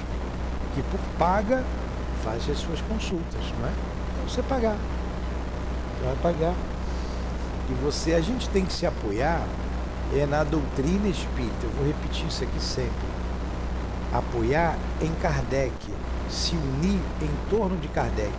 que 0.75 0.83
por 0.83 1.01
paga 1.19 1.65
fazem 2.23 2.53
as 2.53 2.59
suas 2.59 2.83
consultas, 2.83 3.41
não 3.59 3.69
é? 3.69 3.73
Então 4.13 4.29
você 4.29 4.43
pagar. 4.43 4.77
Você 5.97 6.05
vai 6.05 6.17
pagar. 6.17 6.55
E 7.71 7.73
você, 7.83 8.13
a 8.13 8.21
gente 8.21 8.51
tem 8.51 8.67
que 8.67 8.73
se 8.73 8.85
apoiar 8.85 9.47
é 10.15 10.27
na 10.27 10.45
doutrina 10.45 11.09
espírita. 11.09 11.65
Eu 11.65 11.71
vou 11.71 11.87
repetir 11.87 12.27
isso 12.27 12.43
aqui 12.43 12.61
sempre. 12.61 12.93
Apoiar 14.13 14.79
em 15.03 15.13
Kardec, 15.21 15.75
se 16.31 16.55
unir 16.55 17.01
em 17.21 17.51
torno 17.51 17.77
de 17.77 17.89
Kardec. 17.89 18.33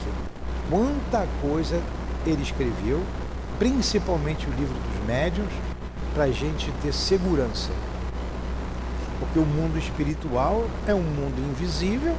Quanta 0.69 1.27
coisa 1.41 1.81
ele 2.25 2.41
escreveu, 2.41 3.03
principalmente 3.57 4.47
o 4.47 4.51
livro 4.51 4.73
dos 4.73 5.05
médiuns, 5.05 5.51
para 6.13 6.23
a 6.23 6.31
gente 6.31 6.71
ter 6.81 6.93
segurança. 6.93 7.71
Porque 9.19 9.37
o 9.37 9.45
mundo 9.45 9.77
espiritual 9.77 10.65
é 10.87 10.93
um 10.93 11.01
mundo 11.01 11.39
invisível. 11.51 12.15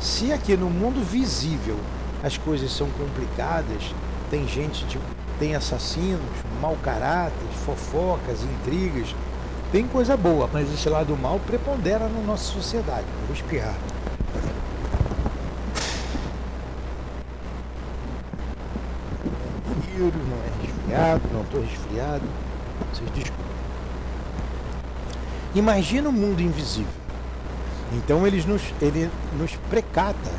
Se 0.00 0.32
aqui 0.32 0.56
no 0.56 0.68
mundo 0.70 1.04
visível 1.04 1.78
as 2.22 2.36
coisas 2.36 2.72
são 2.72 2.88
complicadas, 2.90 3.94
tem 4.30 4.46
gente 4.48 4.86
tipo 4.86 5.04
tem 5.42 5.56
assassinos, 5.56 6.22
mau 6.60 6.76
caráter, 6.84 7.48
fofocas, 7.66 8.44
intrigas. 8.44 9.12
Tem 9.72 9.84
coisa 9.88 10.16
boa, 10.16 10.48
mas 10.52 10.72
esse 10.72 10.88
lado 10.88 11.16
mal 11.16 11.40
prepondera 11.40 12.08
na 12.08 12.20
nossa 12.20 12.44
sociedade. 12.44 13.04
Vou 13.26 13.34
espirrar. 13.34 13.74
Vírus, 19.84 20.12
não 20.14 20.36
é 20.36 20.64
resfriado, 20.64 21.22
não 21.32 21.42
estou 21.42 21.60
resfriado. 21.60 22.22
Vocês 22.92 23.10
desculpem. 23.10 23.44
Imagina 25.56 26.08
o 26.08 26.12
um 26.12 26.14
mundo 26.14 26.40
invisível. 26.40 26.86
Então 27.94 28.24
eles 28.24 28.44
nos, 28.44 28.62
ele 28.80 29.10
nos 29.36 29.56
precata 29.68 30.30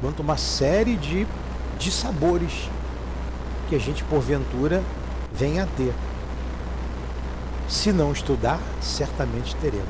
quanto 0.00 0.20
uma 0.20 0.38
série 0.38 0.96
de, 0.96 1.26
de 1.78 1.90
sabores 1.90 2.70
que 3.68 3.74
a 3.74 3.78
gente, 3.78 4.04
porventura, 4.04 4.82
venha 5.32 5.64
a 5.64 5.66
ter. 5.66 5.92
Se 7.68 7.92
não 7.92 8.12
estudar, 8.12 8.60
certamente 8.80 9.56
teremos. 9.56 9.88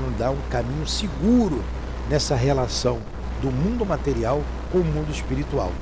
Nos 0.00 0.18
dá 0.18 0.30
um 0.30 0.40
caminho 0.50 0.86
seguro 0.86 1.62
nessa 2.08 2.34
relação 2.34 3.00
do 3.42 3.50
mundo 3.50 3.84
material 3.84 4.42
com 4.72 4.78
o 4.78 4.84
mundo 4.84 5.10
espiritual. 5.10 5.72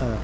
Ah. 0.00 0.18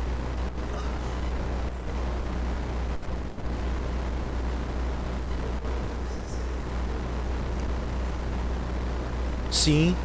Sim. 9.51 9.97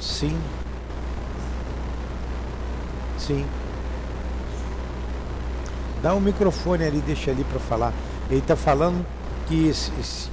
Sim. 0.00 0.55
Sim. 3.26 3.44
Dá 6.02 6.14
um 6.14 6.20
microfone 6.20 6.84
ali, 6.84 7.00
deixa 7.00 7.30
ali 7.30 7.42
para 7.44 7.58
falar. 7.58 7.92
Ele 8.30 8.40
está 8.40 8.54
falando 8.54 9.04
que, 9.48 9.72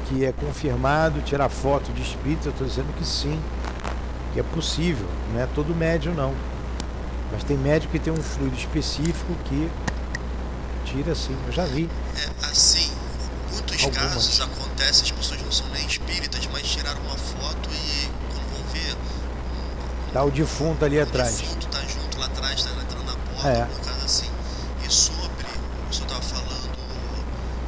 que 0.08 0.26
é 0.26 0.32
confirmado 0.32 1.22
tirar 1.22 1.50
foto 1.50 1.92
de 1.92 2.02
espírito. 2.02 2.48
Eu 2.48 2.52
estou 2.52 2.68
dizendo 2.68 2.94
que 2.98 3.06
sim, 3.06 3.40
que 4.34 4.40
é 4.40 4.44
possível. 4.44 5.08
Não 5.34 5.42
é 5.42 5.48
todo 5.48 5.74
médio 5.74 6.14
não. 6.14 6.34
Mas 7.32 7.44
tem 7.44 7.58
médico 7.58 7.92
que 7.92 8.00
tem 8.00 8.14
um 8.14 8.22
fluido 8.22 8.56
específico 8.56 9.34
que 9.46 9.70
tira 10.86 11.16
sim. 11.16 11.36
Eu 11.48 11.52
já 11.52 11.66
vi. 11.66 11.90
É 12.16 12.46
assim, 12.46 12.92
muitos 13.52 13.84
Algumas. 13.84 14.14
casos 14.14 14.42
acontecem, 14.42 15.04
as 15.04 15.12
pessoas 15.12 15.42
não 15.42 15.52
são 15.52 15.68
nem 15.70 15.86
espíritas, 15.86 16.48
mas 16.52 16.62
tiraram 16.64 17.02
uma 17.02 17.18
foto 17.18 17.70
e 17.72 18.08
quando 18.32 18.46
vão 18.54 18.72
ver. 18.72 18.96
Tá 20.12 20.24
o 20.24 20.30
defunto 20.30 20.86
ali 20.86 21.00
atrás. 21.00 21.38
Defunto 21.40 21.53
é. 23.48 23.68
assim. 24.04 24.30
E 24.86 24.92
sobre, 24.92 25.46
o 25.90 25.94
senhor 25.94 26.06
estava 26.06 26.22
falando 26.22 26.78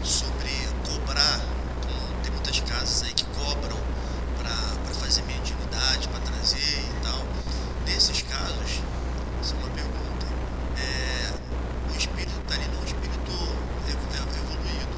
sobre 0.04 0.50
cobrar, 0.88 1.40
tem 2.24 2.32
muitas 2.32 2.60
casas 2.62 3.04
aí 3.04 3.14
que 3.14 3.26
cobram 3.26 3.78
para 4.38 4.94
fazer 4.94 5.24
mediunidade, 5.24 6.08
para 6.10 6.20
trazer 6.20 6.58
e 6.58 7.00
tal. 7.02 7.22
Nesses 7.86 8.22
casos, 8.24 8.82
isso 9.42 9.54
é 9.54 9.58
uma 9.58 9.70
pergunta. 9.70 10.26
É, 10.78 11.32
o 11.94 11.98
espírito 11.98 12.40
está 12.42 12.56
ali, 12.56 12.68
não, 12.74 12.82
o 12.82 12.86
espírito 12.86 13.06
evoluído. 14.38 14.96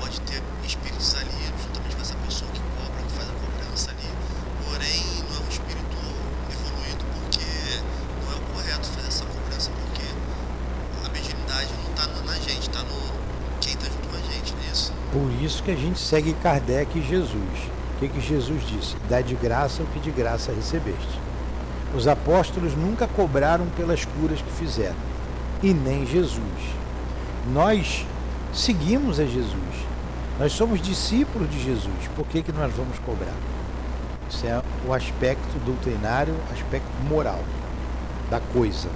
Pode 0.00 0.20
ter 0.22 0.42
espíritos 0.64 1.14
ali, 1.14 1.52
juntamente 1.62 1.96
com 1.96 2.02
essa 2.02 2.14
pessoa 2.16 2.50
que 2.50 2.60
cobra, 2.60 3.02
que 3.02 3.12
faz 3.12 3.28
a 3.28 3.32
cobrança 3.32 3.90
ali. 3.90 4.10
Porém, 4.64 5.24
não 5.28 5.36
é 5.36 5.40
um 5.40 5.48
espírito 5.48 5.96
evoluído 6.50 7.04
porque 7.14 7.82
não 8.22 8.32
é 8.32 8.36
o 8.36 8.40
correto 8.52 8.88
fazer 8.88 9.08
essa 9.08 9.24
cobrança 9.24 9.70
porque 9.70 10.06
a 11.04 11.08
mediunidade 11.10 11.72
não 11.74 11.90
está 11.90 12.06
na 12.22 12.34
gente, 12.38 12.68
está 12.68 12.82
no 12.82 13.14
quem 13.60 13.74
está 13.74 13.86
junto 13.86 14.08
com 14.08 14.16
a 14.16 14.32
gente 14.32 14.54
nisso. 14.56 14.92
Por 15.14 15.30
isso 15.40 15.62
que 15.62 15.70
a 15.70 15.76
gente 15.76 16.00
segue 16.00 16.34
Kardec 16.42 16.98
e 16.98 17.02
Jesus. 17.02 17.70
O 17.94 18.00
que, 18.00 18.08
que 18.08 18.20
Jesus 18.20 18.66
disse? 18.66 18.96
Dá 19.08 19.20
de 19.20 19.36
graça 19.36 19.80
o 19.84 19.86
que 19.86 20.00
de 20.00 20.10
graça 20.10 20.52
recebeste. 20.52 21.20
Os 21.94 22.08
apóstolos 22.08 22.74
nunca 22.74 23.06
cobraram 23.06 23.66
pelas 23.76 24.04
curas 24.04 24.42
que 24.42 24.50
fizeram, 24.50 24.96
e 25.62 25.72
nem 25.72 26.04
Jesus. 26.04 26.42
Nós 27.52 28.04
seguimos 28.52 29.20
a 29.20 29.24
Jesus. 29.24 29.54
Nós 30.40 30.50
somos 30.50 30.82
discípulos 30.82 31.48
de 31.48 31.62
Jesus. 31.62 32.10
Por 32.16 32.26
que, 32.26 32.42
que 32.42 32.50
nós 32.50 32.74
vamos 32.74 32.98
cobrar? 32.98 33.36
Isso 34.28 34.44
é 34.44 34.60
o 34.84 34.92
aspecto 34.92 35.64
doutrinário, 35.64 36.34
aspecto 36.52 36.90
moral 37.08 37.38
da 38.28 38.40
coisa. 38.40 38.88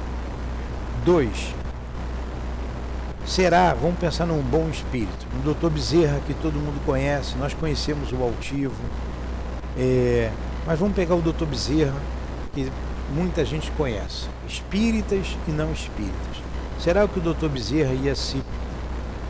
Dois, 1.05 1.55
será, 3.29 3.75
vamos 3.75 3.99
pensar 3.99 4.25
num 4.25 4.41
bom 4.41 4.71
espírito, 4.71 5.27
no 5.35 5.43
doutor 5.43 5.71
Bezerra, 5.71 6.19
que 6.27 6.33
todo 6.33 6.55
mundo 6.55 6.83
conhece, 6.87 7.37
nós 7.37 7.53
conhecemos 7.53 8.11
o 8.11 8.23
altivo, 8.23 8.83
é, 9.77 10.31
mas 10.67 10.79
vamos 10.79 10.97
pegar 10.97 11.15
o 11.15 11.21
doutor 11.21 11.47
Bezerra, 11.47 11.95
que 12.55 12.73
muita 13.15 13.45
gente 13.45 13.71
conhece, 13.73 14.27
espíritas 14.49 15.37
e 15.47 15.51
não 15.51 15.71
espíritas. 15.73 16.43
Será 16.81 17.07
que 17.07 17.19
o 17.19 17.23
doutor 17.23 17.51
Bezerra 17.51 17.93
ia 17.93 18.15
se, 18.15 18.43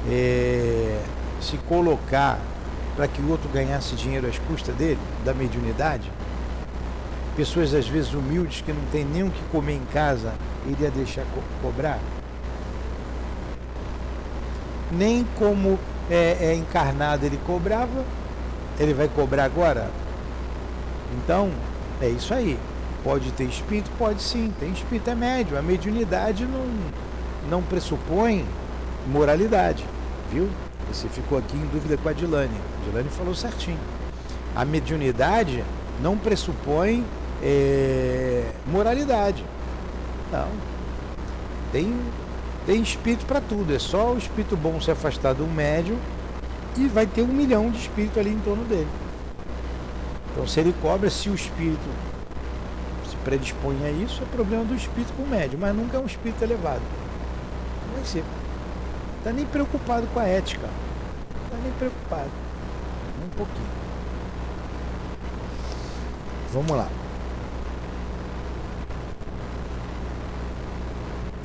é, 0.09 1.01
se 1.41 1.57
colocar 1.69 2.39
para 2.95 3.09
que 3.09 3.21
o 3.21 3.29
outro 3.29 3.49
ganhasse 3.49 3.97
dinheiro 3.97 4.29
às 4.29 4.39
custas 4.39 4.77
dele, 4.77 5.01
da 5.25 5.35
mediunidade? 5.35 6.11
Pessoas 7.37 7.75
às 7.75 7.89
vezes 7.89 8.15
humildes 8.15 8.61
que 8.61 8.73
não 8.73 8.85
tem 8.93 9.05
nem 9.05 9.25
o 9.25 9.31
que 9.31 9.43
comer 9.51 9.75
em 9.75 9.87
casa, 9.93 10.35
iria 10.69 10.91
deixar 10.91 11.25
co 11.35 11.43
cobrar? 11.61 11.99
Nem 14.91 15.27
como 15.39 15.79
é, 16.11 16.37
é 16.41 16.55
encarnado 16.55 17.27
ele 17.27 17.39
cobrava, 17.47 18.05
ele 18.79 18.95
vai 18.95 19.09
cobrar 19.09 19.45
agora? 19.45 19.91
Então, 21.17 21.51
é 22.01 22.09
isso 22.09 22.33
aí. 22.33 22.59
Pode 23.03 23.31
ter 23.33 23.45
espírito? 23.45 23.91
Pode 23.99 24.23
sim, 24.23 24.53
tem 24.59 24.71
espírito, 24.71 25.11
é 25.11 25.15
médio. 25.15 25.59
A 25.59 25.63
mediunidade 25.63 26.45
não, 26.45 26.67
não 27.49 27.63
pressupõe 27.63 28.45
moralidade, 29.07 29.85
viu? 30.31 30.49
Você 30.93 31.09
ficou 31.09 31.39
aqui 31.39 31.57
em 31.57 31.67
dúvida 31.67 31.97
com 31.97 32.09
a 32.09 32.13
Dilane. 32.13 32.57
A 32.81 32.85
Dilane 32.85 33.09
falou 33.11 33.35
certinho. 33.35 33.79
A 34.55 34.65
mediunidade 34.65 35.63
não 36.01 36.17
pressupõe 36.17 37.05
é, 37.43 38.45
moralidade. 38.67 39.45
Não. 40.33 40.49
Tem, 41.73 41.95
Tem 42.69 42.83
espírito 42.83 43.25
para 43.25 43.41
tudo, 43.41 43.75
é 43.75 43.79
só 43.79 44.13
o 44.13 44.19
espírito 44.19 44.55
bom 44.55 44.79
se 44.79 44.91
afastar 44.91 45.33
do 45.33 45.47
médium 45.47 45.97
e 46.77 46.87
vai 46.87 47.07
ter 47.07 47.23
um 47.23 47.29
milhão 47.29 47.71
de 47.71 47.79
espíritos 47.79 48.19
ali 48.19 48.29
em 48.29 48.39
torno 48.41 48.63
dele. 48.65 48.87
Então, 50.31 50.47
se 50.47 50.61
ele 50.61 50.75
cobra, 50.83 51.09
se 51.09 51.31
o 51.31 51.35
espírito 51.35 51.89
se 53.09 53.17
predispõe 53.25 53.75
a 53.87 53.91
isso, 53.91 54.23
é 54.23 54.27
problema 54.27 54.67
do 54.67 54.75
espírito 54.75 55.15
com 55.15 55.23
o 55.23 55.27
médium, 55.27 55.61
mas 55.61 55.75
nunca 55.75 55.97
é 55.97 56.01
um 56.01 56.05
espírito 56.05 56.45
elevado. 56.45 56.83
Não 57.87 57.95
vai 57.95 58.05
ser. 58.05 58.23
Está 59.17 59.33
nem 59.33 59.47
preocupado 59.47 60.07
com 60.09 60.21
a 60.21 60.25
ética. 60.25 60.69
Está 61.47 61.57
nem 61.63 61.73
preocupado. 61.73 62.31
Um 63.25 63.31
pouquinho. 63.31 63.67
Vamos 66.53 66.77
lá. 66.77 66.98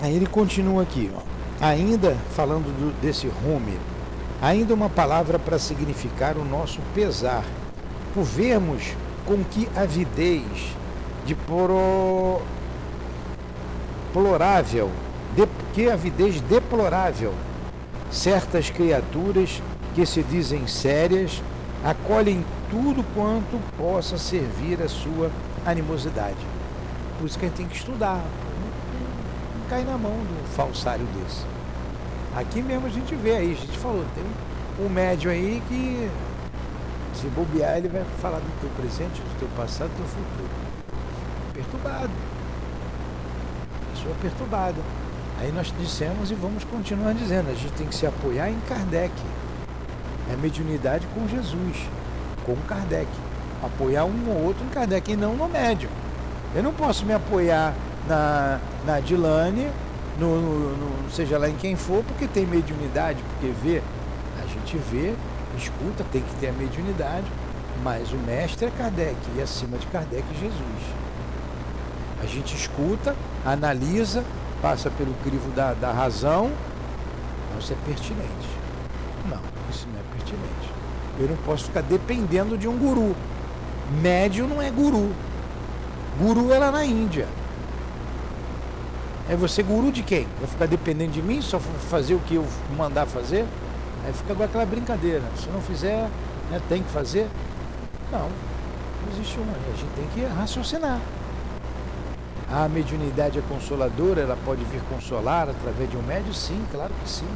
Aí 0.04 0.16
ele 0.16 0.28
continua 0.28 0.84
aqui, 0.84 1.10
ó. 1.16 1.22
ainda 1.66 2.16
falando 2.36 2.66
do, 2.66 3.02
desse 3.02 3.26
rume, 3.26 3.80
ainda 4.42 4.74
uma 4.74 4.89
palavra 4.89 5.39
para 5.39 5.58
significar 5.58 6.38
o 6.38 6.46
nosso 6.46 6.80
pesar, 6.94 7.44
por 8.13 8.24
vermos 8.24 8.94
com 9.26 9.44
que 9.46 9.68
avidez 9.76 10.76
de 11.26 11.34
pro, 11.34 12.42
deplorável, 14.13 14.92
de, 15.36 15.48
que 15.74 15.89
avidez 15.89 16.39
deplorável, 16.42 17.34
certas 18.12 18.70
criaturas 18.70 19.62
que 19.96 20.06
se 20.06 20.22
dizem 20.22 20.68
sérias 20.68 21.42
acolhem 21.84 22.46
tudo 22.70 23.04
quanto 23.16 23.60
possa 23.76 24.18
servir 24.18 24.82
a 24.84 24.88
sua 24.88 25.32
animosidade. 25.66 26.38
Por 27.18 27.26
isso 27.26 27.39
que 27.39 27.46
a 27.46 27.48
gente 27.48 27.58
tem 27.58 27.68
que 27.68 27.76
estudar, 27.76 28.24
cair 29.69 29.86
na 29.86 29.97
mão 29.97 30.12
do 30.12 30.47
falsário 30.56 31.06
desse. 31.08 31.43
Aqui 32.36 32.62
mesmo 32.62 32.88
a 32.88 32.89
gente 32.89 33.15
vê 33.15 33.36
aí, 33.36 33.52
a 33.52 33.56
gente 33.56 33.78
falou, 33.78 34.06
tem 34.15 34.23
um 34.86 34.89
médium 34.89 35.32
aí 35.32 35.62
que 35.67 36.10
se 37.13 37.28
bobear 37.28 37.78
ele 37.78 37.88
vai 37.88 38.04
falar 38.21 38.39
do 38.39 38.60
teu 38.60 38.69
presente, 38.71 39.21
do 39.21 39.39
teu 39.39 39.47
passado, 39.56 39.89
do 39.89 39.97
teu 39.97 40.06
futuro. 40.06 40.49
Perturbado. 41.54 42.12
Pessoa 43.93 44.15
perturbada. 44.21 44.82
Aí 45.39 45.52
nós 45.52 45.73
dissemos 45.80 46.32
e 46.32 46.36
vamos 46.36 46.63
continuar 46.63 47.13
dizendo, 47.13 47.49
a 47.49 47.54
gente 47.54 47.73
tem 47.73 47.88
que 47.88 47.95
se 47.95 48.06
apoiar 48.06 48.49
em 48.49 48.60
Kardec. 48.67 49.13
É 50.32 50.36
mediunidade 50.36 51.06
com 51.13 51.28
Jesus, 51.28 51.88
com 52.45 52.56
Kardec. 52.67 53.08
Apoiar 53.62 54.06
um 54.06 54.30
ou 54.30 54.45
outro 54.45 54.65
em 54.65 54.69
Kardec 54.69 55.12
e 55.12 55.15
não 55.15 55.36
no 55.36 55.47
médium. 55.47 55.89
Eu 56.56 56.63
não 56.63 56.73
posso 56.73 57.06
me 57.06 57.13
apoiar 57.13 57.73
na, 58.08 58.60
na 58.86 59.00
Dilane, 59.00 59.70
no, 60.20 60.42
no, 60.42 60.78
no, 60.78 61.12
seja 61.12 61.38
lá 61.38 61.50
em 61.50 61.56
quem 61.56 61.76
for, 61.76 62.04
porque 62.04 62.28
tem 62.28 62.46
mediunidade, 62.46 63.24
porque 63.24 63.54
vê, 63.63 63.82
a 64.42 64.46
gente 64.48 64.78
vê, 64.78 65.13
escuta, 65.58 66.06
tem 66.12 66.22
que 66.22 66.36
ter 66.36 66.50
a 66.50 66.54
mediunidade, 66.54 67.26
mas 67.84 68.12
o 68.12 68.18
mestre 68.18 68.68
é 68.68 68.72
Kardec 68.72 69.18
e 69.36 69.42
acima 69.42 69.78
de 69.78 69.88
Kardec 69.88 70.24
é 70.30 70.39
Jesus. 70.39 71.04
A 72.22 72.26
gente 72.26 72.56
escuta, 72.56 73.16
analisa, 73.46 74.24
passa 74.62 74.89
pelo 74.89 75.13
crivo 75.24 75.52
da, 75.52 75.74
da 75.74 75.92
razão, 75.92 76.52
isso 77.60 77.74
é 77.74 77.76
pertinente. 77.86 78.50
Não, 79.30 79.39
isso 79.70 79.88
não 79.92 80.00
é 80.00 80.04
pertinente. 80.16 80.74
Eu 81.20 81.28
não 81.28 81.38
posso 81.38 81.66
ficar 81.66 81.82
dependendo 81.82 82.58
de 82.58 82.68
um 82.68 82.78
guru. 82.78 83.16
Médio 84.02 84.48
não 84.48 84.62
é 84.62 84.70
guru. 84.70 85.12
Guru 86.20 86.52
é 86.52 86.60
lá 86.60 86.72
na 86.72 86.86
Índia. 86.86 87.28
É 89.30 89.36
você 89.36 89.64
guru 89.64 89.92
de 89.92 90.04
quem? 90.04 90.28
Vai 90.40 90.48
ficar 90.48 90.66
dependendo 90.66 91.14
de 91.14 91.22
mim, 91.22 91.42
só 91.42 91.60
fazer 91.60 92.14
o 92.14 92.20
que 92.20 92.36
eu 92.36 92.46
mandar 92.78 93.06
fazer? 93.06 93.46
Aí 94.06 94.12
fica 94.12 94.36
com 94.36 94.44
aquela 94.44 94.66
brincadeira. 94.66 95.24
Se 95.38 95.48
não 95.50 95.62
fizer, 95.62 96.10
né, 96.52 96.62
tem 96.68 96.84
que 96.84 96.90
fazer. 96.90 97.28
Não, 98.12 98.28
não 98.28 99.14
existe 99.14 99.38
uma. 99.38 99.54
A 99.54 99.78
gente 99.78 99.92
tem 99.96 100.08
que 100.14 100.26
raciocinar. 100.26 101.00
A 102.52 102.68
mediunidade 102.68 103.40
é 103.40 103.42
consoladora, 103.48 104.22
ela 104.22 104.38
pode 104.46 104.64
vir 104.66 104.82
consolar 104.90 105.50
através 105.50 105.90
de 105.90 105.98
um 105.98 106.04
médio? 106.04 106.34
Sim, 106.34 106.62
claro 106.72 106.94
que 107.02 107.10
sim. 107.10 107.28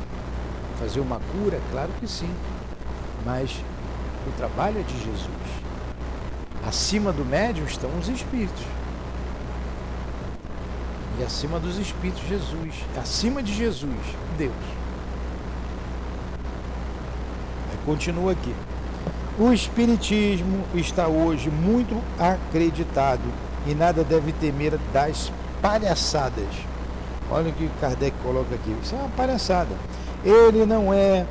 Fazer 0.78 1.00
uma 1.00 1.20
cura? 1.32 1.60
Claro 1.72 1.90
que 2.00 2.08
sim. 2.08 2.30
Mas 3.26 3.64
o 4.28 4.32
trabalho 4.38 4.80
é 4.80 4.84
de 4.84 4.98
Jesus. 5.00 5.28
Acima 6.68 7.14
do 7.14 7.24
médium 7.24 7.66
estão 7.66 7.90
os 7.98 8.10
espíritos. 8.10 8.64
E 11.20 11.24
acima 11.24 11.60
dos 11.60 11.80
espíritos, 11.80 12.22
Jesus. 12.28 12.76
Acima 12.96 13.42
de 13.42 13.54
Jesus, 13.54 13.92
Deus. 14.38 14.54
Aí 17.72 17.78
continua 17.86 18.34
aqui. 18.34 18.54
O 19.40 19.52
Espiritismo 19.52 20.64
está 20.76 21.08
hoje 21.08 21.50
muito 21.50 22.00
acreditado 22.20 23.22
e 23.66 23.74
nada 23.74 24.04
deve 24.04 24.32
temer 24.32 24.78
das 24.94 25.32
palhaçadas. 25.62 26.56
Olha 27.30 27.50
o 27.50 27.54
que 27.54 27.70
Kardec 27.82 28.16
coloca 28.24 28.56
aqui. 28.56 28.76
Isso 28.82 28.96
é 28.96 28.98
uma 28.98 29.10
palhaçada. 29.10 29.76
Ele 30.24 30.66
não 30.66 30.94
é 30.94 31.26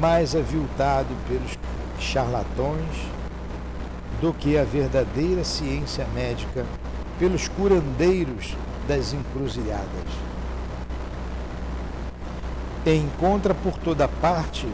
mais 0.00 0.34
aviltado 0.34 1.08
pelos 1.26 1.58
charlatões 1.98 3.08
do 4.20 4.32
que 4.32 4.58
a 4.58 4.64
verdadeira 4.64 5.44
ciência 5.44 6.06
médica, 6.14 6.64
pelos 7.18 7.46
curandeiros 7.48 8.56
das 8.88 9.12
encruzilhadas. 9.12 9.86
Encontra 12.86 13.54
por 13.54 13.76
toda 13.76 14.08
parte, 14.08 14.66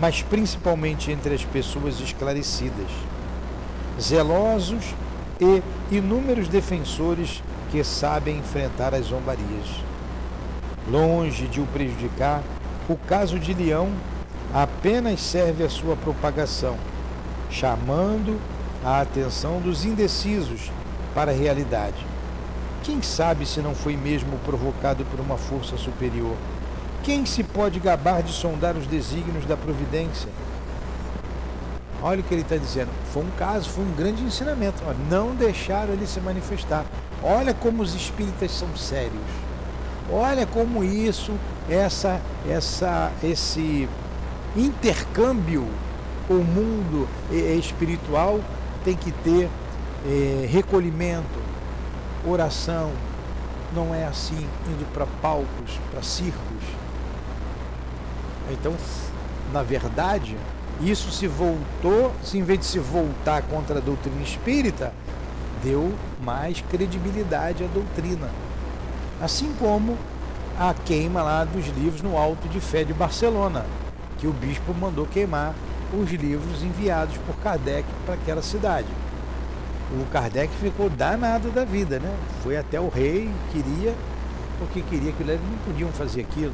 mas 0.00 0.22
principalmente 0.22 1.12
entre 1.12 1.34
as 1.34 1.44
pessoas 1.44 2.00
esclarecidas, 2.00 2.90
zelosos 4.00 4.94
e 5.38 5.62
inúmeros 5.94 6.48
defensores 6.48 7.42
que 7.70 7.84
sabem 7.84 8.38
enfrentar 8.38 8.94
as 8.94 9.06
zombarias. 9.06 9.84
Longe 10.90 11.46
de 11.48 11.60
o 11.60 11.66
prejudicar, 11.66 12.42
o 12.88 12.96
caso 12.96 13.38
de 13.38 13.52
Leão 13.52 13.90
apenas 14.54 15.20
serve 15.20 15.62
à 15.62 15.68
sua 15.68 15.94
propagação, 15.96 16.76
chamando 17.50 18.40
a 18.82 19.00
atenção 19.02 19.60
dos 19.60 19.84
indecisos 19.84 20.70
para 21.14 21.32
a 21.32 21.34
realidade 21.34 22.15
quem 22.86 23.02
sabe 23.02 23.44
se 23.44 23.60
não 23.60 23.74
foi 23.74 23.96
mesmo 23.96 24.38
provocado 24.44 25.04
por 25.06 25.18
uma 25.18 25.36
força 25.36 25.76
superior? 25.76 26.36
Quem 27.02 27.26
se 27.26 27.42
pode 27.42 27.80
gabar 27.80 28.22
de 28.22 28.32
sondar 28.32 28.76
os 28.76 28.86
desígnios 28.86 29.44
da 29.44 29.56
providência? 29.56 30.28
Olha 32.00 32.20
o 32.20 32.22
que 32.22 32.32
ele 32.32 32.42
está 32.42 32.56
dizendo. 32.56 32.90
Foi 33.12 33.24
um 33.24 33.30
caso, 33.36 33.68
foi 33.70 33.84
um 33.84 33.90
grande 33.90 34.22
ensinamento. 34.22 34.84
Não 35.10 35.34
deixaram 35.34 35.94
ele 35.94 36.06
se 36.06 36.20
manifestar. 36.20 36.86
Olha 37.24 37.52
como 37.52 37.82
os 37.82 37.92
espíritas 37.92 38.52
são 38.52 38.68
sérios. 38.76 39.20
Olha 40.08 40.46
como 40.46 40.84
isso, 40.84 41.32
essa, 41.68 42.20
essa, 42.48 43.10
esse 43.20 43.88
intercâmbio, 44.54 45.66
o 46.30 46.34
mundo 46.34 47.08
espiritual 47.58 48.38
tem 48.84 48.94
que 48.94 49.10
ter 49.10 49.48
eh, 50.06 50.46
recolhimento, 50.48 51.45
oração 52.26 52.90
não 53.74 53.94
é 53.94 54.06
assim, 54.06 54.46
indo 54.68 54.92
para 54.92 55.06
palcos, 55.20 55.78
para 55.90 56.02
circos. 56.02 56.64
Então, 58.50 58.74
na 59.52 59.62
verdade, 59.62 60.36
isso 60.80 61.10
se 61.10 61.26
voltou, 61.26 62.12
se 62.22 62.38
em 62.38 62.42
vez 62.42 62.60
de 62.60 62.66
se 62.66 62.78
voltar 62.78 63.42
contra 63.42 63.78
a 63.78 63.80
doutrina 63.80 64.22
espírita, 64.22 64.92
deu 65.62 65.92
mais 66.20 66.60
credibilidade 66.62 67.64
à 67.64 67.66
doutrina. 67.66 68.28
Assim 69.20 69.54
como 69.58 69.96
a 70.58 70.74
queima 70.74 71.22
lá 71.22 71.44
dos 71.44 71.66
livros 71.66 72.02
no 72.02 72.16
Alto 72.16 72.48
de 72.48 72.60
Fé 72.60 72.84
de 72.84 72.92
Barcelona, 72.92 73.64
que 74.18 74.26
o 74.26 74.32
bispo 74.32 74.74
mandou 74.74 75.06
queimar 75.06 75.54
os 75.92 76.10
livros 76.10 76.62
enviados 76.62 77.16
por 77.18 77.36
Kardec 77.36 77.86
para 78.04 78.14
aquela 78.14 78.42
cidade 78.42 78.86
o 79.92 80.04
Kardec 80.10 80.52
ficou 80.56 80.90
danado 80.90 81.50
da 81.50 81.64
vida, 81.64 81.98
né? 81.98 82.12
Foi 82.42 82.56
até 82.56 82.80
o 82.80 82.88
rei, 82.88 83.30
queria, 83.52 83.94
porque 84.58 84.82
queria 84.82 85.12
que 85.12 85.22
eles 85.22 85.40
não 85.40 85.58
podiam 85.58 85.90
fazer 85.90 86.22
aquilo. 86.22 86.52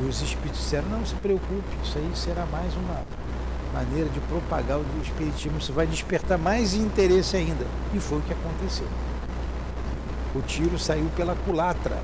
E 0.00 0.06
os 0.06 0.22
espíritos 0.22 0.60
disseram, 0.60 0.88
não 0.88 1.04
se 1.04 1.14
preocupe, 1.16 1.62
isso 1.82 1.98
aí 1.98 2.10
será 2.14 2.46
mais 2.46 2.74
uma 2.74 3.02
maneira 3.74 4.08
de 4.08 4.20
propagar 4.20 4.78
o 4.78 4.84
espiritismo, 5.02 5.58
isso 5.58 5.72
vai 5.72 5.86
despertar 5.86 6.38
mais 6.38 6.74
interesse 6.74 7.36
ainda. 7.36 7.66
E 7.92 8.00
foi 8.00 8.18
o 8.18 8.22
que 8.22 8.32
aconteceu. 8.32 8.86
O 10.34 10.40
tiro 10.40 10.78
saiu 10.78 11.10
pela 11.14 11.34
culatra. 11.34 11.98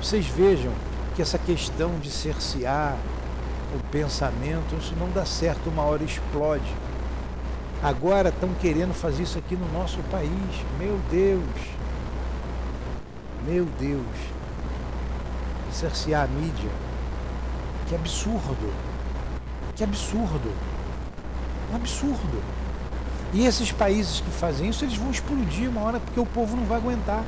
Vocês 0.00 0.26
vejam 0.26 0.72
que 1.14 1.20
essa 1.20 1.38
questão 1.38 1.98
de 1.98 2.10
cercear 2.10 2.96
o 3.74 3.90
pensamento, 3.90 4.74
isso 4.78 4.94
não 4.98 5.10
dá 5.10 5.26
certo, 5.26 5.68
uma 5.68 5.82
hora 5.82 6.02
explode. 6.02 6.74
Agora 7.82 8.28
estão 8.28 8.48
querendo 8.60 8.94
fazer 8.94 9.24
isso 9.24 9.36
aqui 9.36 9.56
no 9.56 9.66
nosso 9.72 9.98
país. 10.04 10.30
Meu 10.78 11.00
Deus. 11.10 11.42
Meu 13.44 13.64
Deus. 13.64 14.06
cercear 15.72 16.24
a 16.24 16.26
mídia. 16.28 16.70
Que 17.88 17.96
absurdo. 17.96 18.72
Que 19.74 19.82
absurdo. 19.82 20.52
Um 21.72 21.76
absurdo. 21.76 22.40
E 23.32 23.46
esses 23.46 23.72
países 23.72 24.20
que 24.20 24.30
fazem 24.30 24.68
isso, 24.68 24.84
eles 24.84 24.96
vão 24.96 25.10
explodir 25.10 25.68
uma 25.68 25.80
hora 25.80 25.98
porque 25.98 26.20
o 26.20 26.26
povo 26.26 26.56
não 26.56 26.64
vai 26.64 26.78
aguentar. 26.78 27.24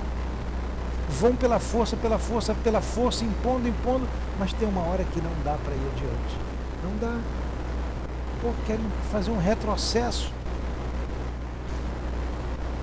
Vão 1.09 1.35
pela 1.35 1.59
força, 1.59 1.97
pela 1.97 2.19
força, 2.19 2.55
pela 2.63 2.81
força, 2.81 3.25
impondo, 3.25 3.67
impondo, 3.67 4.07
mas 4.39 4.53
tem 4.53 4.69
uma 4.69 4.83
hora 4.83 5.03
que 5.03 5.21
não 5.21 5.33
dá 5.43 5.57
para 5.65 5.75
ir 5.75 5.91
adiante. 5.97 6.37
Não 6.85 6.97
dá. 7.01 7.19
Pô, 8.41 8.51
querem 8.67 8.85
fazer 9.11 9.31
um 9.31 9.39
retrocesso. 9.39 10.34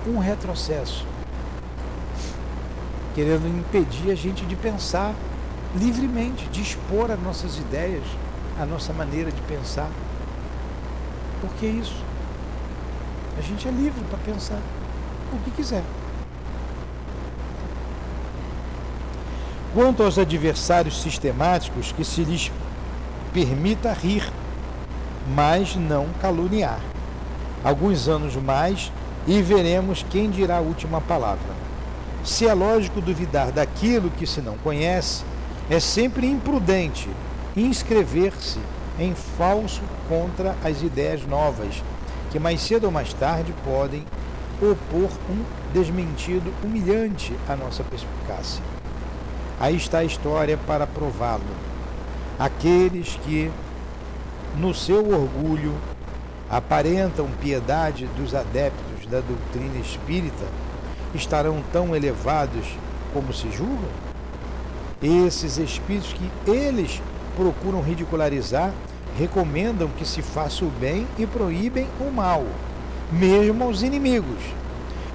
Um 0.06 0.18
retrocesso. 0.18 1.06
Querendo 3.14 3.46
impedir 3.46 4.10
a 4.10 4.14
gente 4.14 4.44
de 4.44 4.56
pensar 4.56 5.14
livremente, 5.76 6.46
de 6.48 6.60
expor 6.60 7.10
as 7.10 7.20
nossas 7.20 7.56
ideias, 7.56 8.04
a 8.60 8.66
nossa 8.66 8.92
maneira 8.92 9.30
de 9.30 9.40
pensar. 9.42 9.88
Por 11.40 11.50
que 11.54 11.66
isso? 11.66 11.96
A 13.38 13.40
gente 13.40 13.66
é 13.66 13.70
livre 13.70 14.02
para 14.10 14.18
pensar 14.18 14.58
o 15.32 15.38
que 15.38 15.50
quiser. 15.50 15.82
Quanto 19.74 20.02
aos 20.02 20.18
adversários 20.18 21.00
sistemáticos, 21.00 21.92
que 21.92 22.04
se 22.04 22.22
lhes 22.24 22.52
permita 23.32 23.92
rir, 23.92 24.30
mas 25.34 25.74
não 25.76 26.08
caluniar. 26.20 26.78
Alguns 27.64 28.06
anos 28.06 28.36
mais 28.36 28.92
e 29.26 29.40
veremos 29.40 30.04
quem 30.10 30.30
dirá 30.30 30.58
a 30.58 30.60
última 30.60 31.00
palavra. 31.00 31.62
Se 32.24 32.46
é 32.46 32.54
lógico 32.54 33.00
duvidar 33.00 33.50
daquilo 33.50 34.10
que 34.10 34.26
se 34.26 34.40
não 34.40 34.56
conhece, 34.58 35.24
é 35.70 35.80
sempre 35.80 36.26
imprudente 36.26 37.08
inscrever-se 37.56 38.58
em 38.98 39.14
falso 39.14 39.82
contra 40.08 40.56
as 40.64 40.82
ideias 40.82 41.26
novas, 41.26 41.82
que 42.30 42.38
mais 42.38 42.60
cedo 42.60 42.84
ou 42.84 42.90
mais 42.90 43.12
tarde 43.12 43.54
podem 43.64 44.04
opor 44.60 45.10
um 45.28 45.44
desmentido 45.72 46.52
humilhante 46.62 47.32
à 47.48 47.56
nossa 47.56 47.82
perspicácia. 47.82 48.62
Aí 49.58 49.76
está 49.76 49.98
a 49.98 50.04
história 50.04 50.56
para 50.56 50.86
prová-lo. 50.86 51.42
Aqueles 52.38 53.18
que, 53.24 53.50
no 54.56 54.74
seu 54.74 55.08
orgulho, 55.08 55.74
aparentam 56.50 57.28
piedade 57.40 58.06
dos 58.16 58.34
adeptos 58.34 58.91
da 59.12 59.20
doutrina 59.20 59.78
espírita, 59.78 60.46
estarão 61.14 61.62
tão 61.70 61.94
elevados 61.94 62.66
como 63.12 63.30
se 63.30 63.50
julgam? 63.50 63.90
Esses 65.02 65.58
espíritos 65.58 66.14
que 66.14 66.50
eles 66.50 67.02
procuram 67.36 67.82
ridicularizar, 67.82 68.72
recomendam 69.18 69.88
que 69.98 70.06
se 70.06 70.22
faça 70.22 70.64
o 70.64 70.70
bem 70.70 71.06
e 71.18 71.26
proíbem 71.26 71.86
o 72.00 72.10
mal, 72.10 72.42
mesmo 73.10 73.64
aos 73.64 73.82
inimigos. 73.82 74.42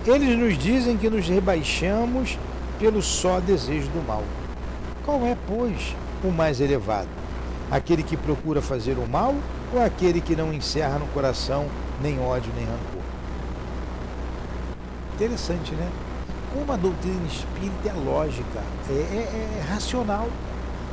Eles 0.06 0.38
nos 0.38 0.56
dizem 0.58 0.96
que 0.96 1.10
nos 1.10 1.28
rebaixamos 1.28 2.38
pelo 2.80 3.02
só 3.02 3.40
desejo 3.40 3.88
do 3.90 4.06
mal. 4.08 4.24
Qual 5.04 5.26
é, 5.26 5.36
pois, 5.48 5.96
o 6.24 6.32
mais 6.32 6.62
elevado? 6.62 7.10
Aquele 7.72 8.04
que 8.04 8.16
procura 8.16 8.62
fazer 8.62 8.98
o 9.00 9.08
mal 9.08 9.34
ou 9.74 9.84
aquele 9.84 10.22
que 10.22 10.36
não 10.36 10.54
encerra 10.54 11.00
no 11.00 11.08
coração 11.08 11.66
nem 12.02 12.20
ódio 12.20 12.52
nem 12.56 12.66
rancor? 12.66 12.97
Interessante, 15.18 15.74
né? 15.74 15.90
Como 16.54 16.72
a 16.72 16.76
doutrina 16.76 17.26
espírita 17.26 17.90
é 17.90 17.94
lógica, 17.94 18.62
é, 18.88 18.94
é, 18.94 19.58
é 19.60 19.66
racional. 19.68 20.30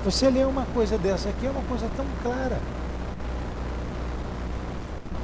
Você 0.03 0.31
lê 0.31 0.43
uma 0.45 0.65
coisa 0.73 0.97
dessa 0.97 1.29
aqui, 1.29 1.47
é 1.47 1.51
uma 1.51 1.61
coisa 1.65 1.87
tão 1.95 2.07
clara. 2.23 2.59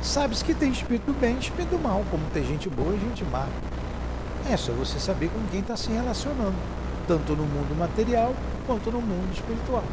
Sabe-se 0.02 0.44
que 0.44 0.52
tem 0.52 0.70
espírito 0.70 1.14
bem 1.14 1.36
e 1.36 1.38
espírito 1.38 1.78
mal, 1.78 2.04
como 2.10 2.22
tem 2.34 2.44
gente 2.44 2.68
boa 2.68 2.94
e 2.94 3.00
gente 3.00 3.24
má. 3.24 3.46
É 4.50 4.56
só 4.58 4.70
você 4.72 5.00
saber 5.00 5.30
com 5.30 5.40
quem 5.50 5.60
está 5.60 5.78
se 5.78 5.90
relacionando, 5.90 6.56
tanto 7.08 7.34
no 7.34 7.44
mundo 7.44 7.74
material 7.78 8.34
quanto 8.66 8.92
no 8.92 9.00
mundo 9.00 9.32
espiritual. 9.32 9.84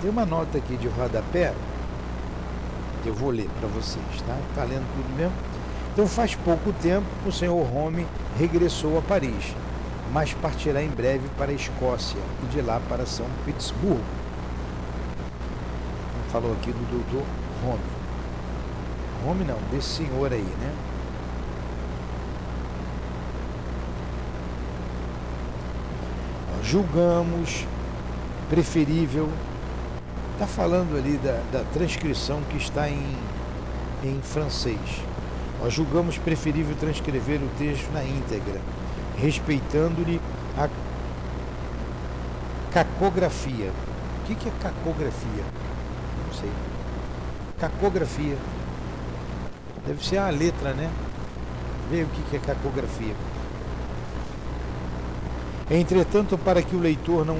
Tem 0.00 0.08
uma 0.08 0.24
nota 0.24 0.56
aqui 0.56 0.78
de 0.78 0.88
rodapé, 0.88 1.52
eu 3.04 3.12
vou 3.12 3.28
ler 3.28 3.50
para 3.60 3.68
vocês, 3.68 4.22
tá? 4.26 4.38
Está 4.48 4.64
lendo 4.64 4.86
tudo 4.96 5.14
mesmo? 5.14 5.51
Então, 5.92 6.06
faz 6.06 6.34
pouco 6.34 6.72
tempo, 6.72 7.06
o 7.26 7.32
senhor 7.32 7.76
Home 7.76 8.06
regressou 8.38 8.98
a 8.98 9.02
Paris 9.02 9.54
mas 10.12 10.34
partirá 10.34 10.82
em 10.82 10.90
breve 10.90 11.26
para 11.38 11.50
a 11.50 11.54
Escócia 11.54 12.20
e 12.42 12.46
de 12.46 12.60
lá 12.60 12.80
para 12.88 13.06
São 13.06 13.26
Petersburgo. 13.46 14.04
Falou 16.30 16.52
aqui 16.52 16.70
do 16.70 16.90
doutor 16.90 17.26
Home. 17.64 17.80
Home 19.26 19.44
não, 19.44 19.58
desse 19.70 19.88
senhor 19.88 20.32
aí, 20.32 20.42
né? 20.42 20.72
Julgamos 26.62 27.66
preferível. 28.50 29.30
Está 30.34 30.46
falando 30.46 30.96
ali 30.96 31.18
da, 31.18 31.40
da, 31.52 31.64
transcrição 31.72 32.40
que 32.50 32.56
está 32.56 32.88
em, 32.88 33.16
em 34.02 34.20
francês. 34.22 35.02
Nós 35.62 35.72
julgamos 35.72 36.18
preferível 36.18 36.74
transcrever 36.74 37.40
o 37.40 37.48
texto 37.56 37.88
na 37.92 38.02
íntegra 38.02 38.60
respeitando-lhe 39.16 40.20
a 40.58 40.68
cacografia. 42.72 43.70
O 43.70 44.26
que, 44.26 44.48
é 44.48 44.52
cacografia? 44.60 45.44
Não 46.26 46.34
sei. 46.34 46.50
Cacografia. 47.60 48.36
Deve 49.86 50.04
ser 50.04 50.18
a 50.18 50.30
letra, 50.30 50.72
né? 50.72 50.90
Vê 51.88 52.02
o 52.02 52.06
que 52.06 52.36
é 52.36 52.40
cacografia. 52.40 53.14
Entretanto, 55.70 56.36
para 56.36 56.60
que 56.60 56.74
o 56.74 56.80
leitor 56.80 57.24
não 57.24 57.38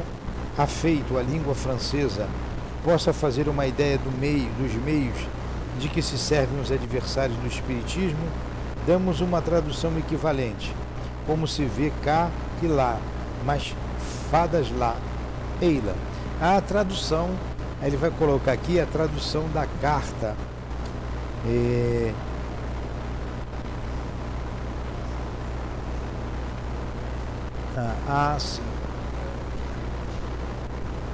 afeito 0.56 1.18
à 1.18 1.22
língua 1.22 1.54
francesa 1.54 2.28
possa 2.85 3.12
fazer 3.12 3.48
uma 3.48 3.66
ideia 3.66 3.98
do 3.98 4.11
meio, 4.18 4.48
dos 4.52 4.72
meios 4.85 5.16
de 5.78 5.88
que 5.88 6.02
se 6.02 6.18
servem 6.18 6.61
os 6.61 6.70
adversários 6.70 7.37
do 7.38 7.46
Espiritismo, 7.46 8.26
damos 8.87 9.20
uma 9.20 9.40
tradução 9.40 9.96
equivalente 9.98 10.72
como 11.26 11.46
se 11.46 11.64
vê 11.64 11.92
cá 12.02 12.30
e 12.62 12.66
lá, 12.66 12.98
mas 13.44 13.74
fadas 14.30 14.70
lá, 14.70 14.96
eila. 15.61 15.94
A 16.40 16.61
tradução, 16.61 17.30
ele 17.82 17.96
vai 17.96 18.11
colocar 18.11 18.52
aqui 18.52 18.80
a 18.80 18.87
tradução 18.87 19.48
da 19.50 19.66
carta. 19.80 20.35
É... 21.46 22.12
Ah, 27.76 27.94
ah, 28.08 28.37
sim. 28.38 28.62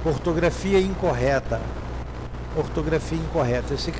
Ortografia 0.03 0.79
incorreta. 0.79 1.61
Ortografia 2.55 3.17
incorreta. 3.17 3.73
Esse 3.73 3.93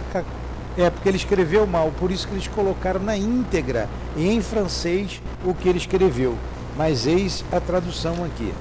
é 0.82 0.90
porque 0.90 1.10
ele 1.10 1.18
escreveu 1.18 1.68
mal, 1.68 1.92
por 2.00 2.10
isso 2.12 2.28
que 2.28 2.34
eles 2.34 2.48
colocaram 2.48 3.02
na 3.02 3.18
íntegra 3.18 3.90
em 4.16 4.42
francês 4.42 5.22
o 5.44 5.54
que 5.54 5.68
ele 5.68 5.78
escreveu. 5.78 6.38
Mas 6.78 7.06
eis 7.06 7.44
a 7.52 7.60
tradução 7.60 8.24
aqui. 8.24 8.54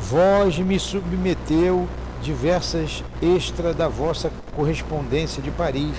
Vós 0.00 0.58
me 0.58 0.78
submeteu 0.78 1.86
diversas 2.22 3.04
extra 3.20 3.74
da 3.74 3.88
vossa 3.88 4.30
correspondência 4.54 5.42
de 5.42 5.50
Paris, 5.50 5.94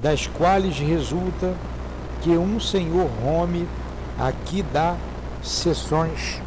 das 0.00 0.26
quais 0.26 0.78
resulta 0.78 1.54
que 2.22 2.30
um 2.30 2.60
senhor 2.60 3.08
Rome 3.22 3.66
aqui 4.18 4.62
dá 4.62 4.96
sessões. 5.42 6.40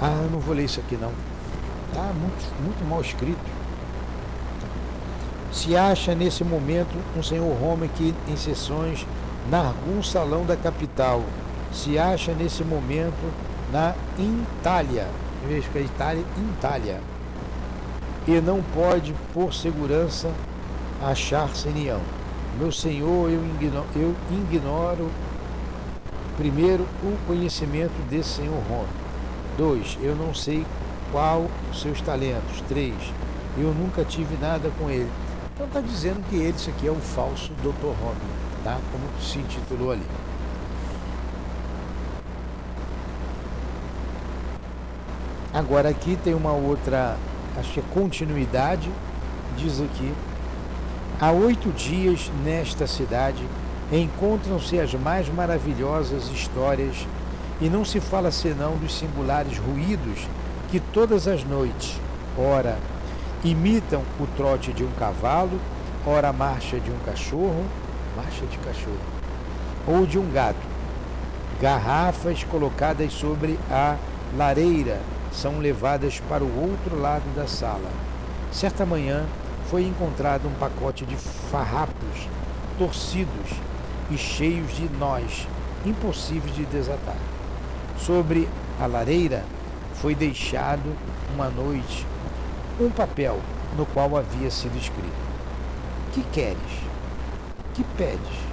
Ah, 0.00 0.20
eu 0.22 0.30
não 0.30 0.38
vou 0.38 0.54
ler 0.54 0.64
isso 0.64 0.78
aqui 0.78 0.96
não. 0.96 1.12
Tá 1.92 2.12
muito, 2.12 2.62
muito 2.62 2.88
mal 2.88 3.00
escrito. 3.00 3.38
Se 5.58 5.76
acha 5.76 6.14
nesse 6.14 6.44
momento 6.44 6.96
um 7.16 7.22
senhor 7.22 7.52
que 7.96 8.14
em 8.28 8.36
sessões 8.36 9.04
na 9.50 9.66
algum 9.66 10.00
salão 10.04 10.46
da 10.46 10.56
capital. 10.56 11.20
Se 11.72 11.98
acha 11.98 12.32
nesse 12.32 12.62
momento 12.62 13.28
na 13.72 13.92
Itália, 14.16 15.08
em 15.42 15.48
vez 15.48 15.64
de 15.64 15.80
Itália, 15.80 16.24
Itália. 16.56 17.00
E 18.28 18.40
não 18.40 18.62
pode, 18.72 19.12
por 19.34 19.52
segurança, 19.52 20.30
achar-se 21.02 21.66
união. 21.66 22.00
Meu 22.56 22.70
senhor, 22.70 23.28
eu 23.28 23.44
ignoro, 23.44 23.86
eu 23.96 24.14
ignoro 24.30 25.10
primeiro 26.36 26.86
o 27.02 27.18
conhecimento 27.26 28.00
desse 28.08 28.36
senhor 28.36 28.62
Roma. 28.70 28.86
Dois, 29.56 29.98
eu 30.00 30.14
não 30.14 30.32
sei 30.32 30.64
qual 31.10 31.48
os 31.72 31.80
seus 31.80 32.00
talentos. 32.00 32.62
Três, 32.68 32.94
eu 33.56 33.74
nunca 33.74 34.04
tive 34.04 34.36
nada 34.40 34.70
com 34.78 34.88
ele. 34.88 35.10
Então 35.58 35.66
está 35.66 35.80
dizendo 35.80 36.24
que 36.30 36.36
ele, 36.36 36.56
isso 36.56 36.70
aqui 36.70 36.86
é 36.86 36.90
o 36.90 36.94
falso 36.94 37.50
Dr. 37.54 37.86
Robin, 38.00 38.28
tá? 38.62 38.78
como 38.92 39.20
se 39.20 39.40
intitulou 39.40 39.90
ali. 39.90 40.06
Agora 45.52 45.88
aqui 45.88 46.16
tem 46.22 46.32
uma 46.32 46.52
outra, 46.52 47.16
acho 47.58 47.72
que 47.72 47.80
é 47.80 47.82
continuidade, 47.92 48.88
diz 49.56 49.80
aqui. 49.80 50.14
Há 51.20 51.32
oito 51.32 51.70
dias 51.70 52.30
nesta 52.44 52.86
cidade 52.86 53.44
encontram-se 53.90 54.78
as 54.78 54.94
mais 54.94 55.28
maravilhosas 55.28 56.28
histórias 56.28 57.04
e 57.60 57.68
não 57.68 57.84
se 57.84 57.98
fala 57.98 58.30
senão 58.30 58.76
dos 58.76 58.96
singulares 58.96 59.58
ruídos 59.58 60.24
que 60.70 60.78
todas 60.78 61.26
as 61.26 61.42
noites, 61.42 61.98
ora 62.38 62.78
imitam 63.44 64.02
o 64.18 64.26
trote 64.36 64.72
de 64.72 64.84
um 64.84 64.90
cavalo, 64.98 65.60
ora 66.06 66.28
a 66.28 66.32
marcha 66.32 66.78
de 66.80 66.90
um 66.90 66.98
cachorro, 67.04 67.64
marcha 68.16 68.44
de 68.46 68.58
cachorro, 68.58 68.98
ou 69.86 70.06
de 70.06 70.18
um 70.18 70.30
gato. 70.30 70.66
Garrafas 71.60 72.44
colocadas 72.44 73.12
sobre 73.12 73.58
a 73.70 73.96
lareira 74.36 75.00
são 75.32 75.58
levadas 75.58 76.20
para 76.28 76.44
o 76.44 76.60
outro 76.60 77.00
lado 77.00 77.24
da 77.34 77.46
sala. 77.46 77.90
Certa 78.52 78.84
manhã 78.86 79.24
foi 79.68 79.84
encontrado 79.84 80.48
um 80.48 80.54
pacote 80.54 81.04
de 81.04 81.16
farrapos 81.16 82.28
torcidos 82.78 83.50
e 84.10 84.16
cheios 84.16 84.74
de 84.76 84.88
nós, 84.98 85.46
impossíveis 85.84 86.54
de 86.54 86.64
desatar. 86.64 87.16
Sobre 87.98 88.48
a 88.80 88.86
lareira 88.86 89.44
foi 89.94 90.14
deixado 90.14 90.96
uma 91.34 91.48
noite 91.48 92.06
um 92.80 92.90
papel 92.90 93.40
no 93.76 93.84
qual 93.86 94.16
havia 94.16 94.50
sido 94.50 94.76
escrito: 94.78 95.12
Que 96.12 96.22
queres? 96.32 96.88
Que 97.74 97.84
pedes? 97.96 98.48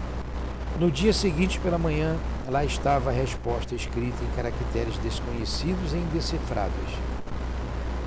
No 0.80 0.92
dia 0.92 1.14
seguinte 1.14 1.60
pela 1.60 1.78
manhã, 1.78 2.18
lá 2.48 2.66
estava 2.66 3.10
a 3.10 3.14
resposta 3.14 3.76
escrita 3.76 4.24
em 4.24 4.36
caracteres 4.36 4.98
desconhecidos 4.98 5.94
e 5.94 5.98
indecifráveis. 5.98 6.90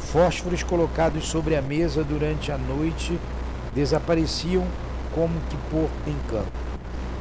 Fósforos 0.00 0.62
colocados 0.62 1.26
sobre 1.26 1.56
a 1.56 1.62
mesa 1.62 2.02
durante 2.02 2.50
a 2.50 2.58
noite 2.58 3.18
desapareciam 3.74 4.64
como 5.14 5.40
que 5.48 5.56
por 5.70 5.88
encanto. 6.06 6.52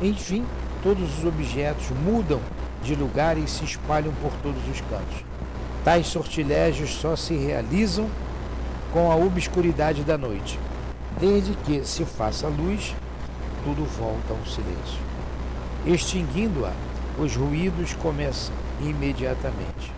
Enfim, 0.02 0.46
todos 0.84 1.18
os 1.18 1.26
objetos 1.26 1.90
mudam 2.04 2.40
de 2.84 2.96
lugar 2.96 3.38
e 3.38 3.48
se 3.48 3.64
espalham 3.64 4.14
por 4.22 4.32
todos 4.44 4.62
os 4.70 4.82
cantos. 4.82 5.26
Tais 5.84 6.08
sortilégios 6.08 6.96
só 6.96 7.16
se 7.16 7.36
realizam 7.36 8.10
com 8.92 9.12
a 9.12 9.16
obscuridade 9.16 10.04
da 10.04 10.18
noite. 10.18 10.60
Desde 11.20 11.54
que 11.54 11.84
se 11.84 12.06
faça 12.06 12.48
luz, 12.48 12.96
tudo 13.64 13.84
volta 13.86 14.34
ao 14.34 14.46
silêncio. 14.46 15.00
Extinguindo-a, 15.86 16.72
os 17.20 17.36
ruídos 17.36 17.94
começam 17.94 18.54
imediatamente. 18.80 19.92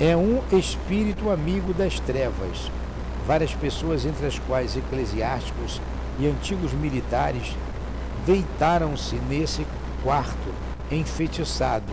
É 0.00 0.16
um 0.16 0.42
espírito 0.52 1.30
amigo 1.30 1.72
das 1.72 2.00
trevas. 2.00 2.70
Várias 3.26 3.54
pessoas, 3.54 4.04
entre 4.04 4.26
as 4.26 4.38
quais 4.40 4.76
eclesiásticos 4.76 5.80
e 6.18 6.26
antigos 6.26 6.72
militares, 6.72 7.56
deitaram-se 8.26 9.16
nesse 9.28 9.66
quarto 10.02 10.52
enfeitiçado 10.90 11.92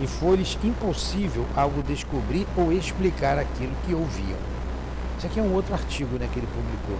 e 0.00 0.06
foi-lhes 0.06 0.58
impossível 0.64 1.44
algo 1.54 1.82
descobrir 1.82 2.46
ou 2.56 2.72
explicar 2.72 3.38
aquilo 3.38 3.72
que 3.86 3.94
ouviam. 3.94 4.38
Isso 5.18 5.26
aqui 5.26 5.38
é 5.38 5.42
um 5.42 5.52
outro 5.52 5.74
artigo 5.74 6.16
né, 6.16 6.26
que 6.32 6.38
ele 6.38 6.48
publicou. 6.48 6.98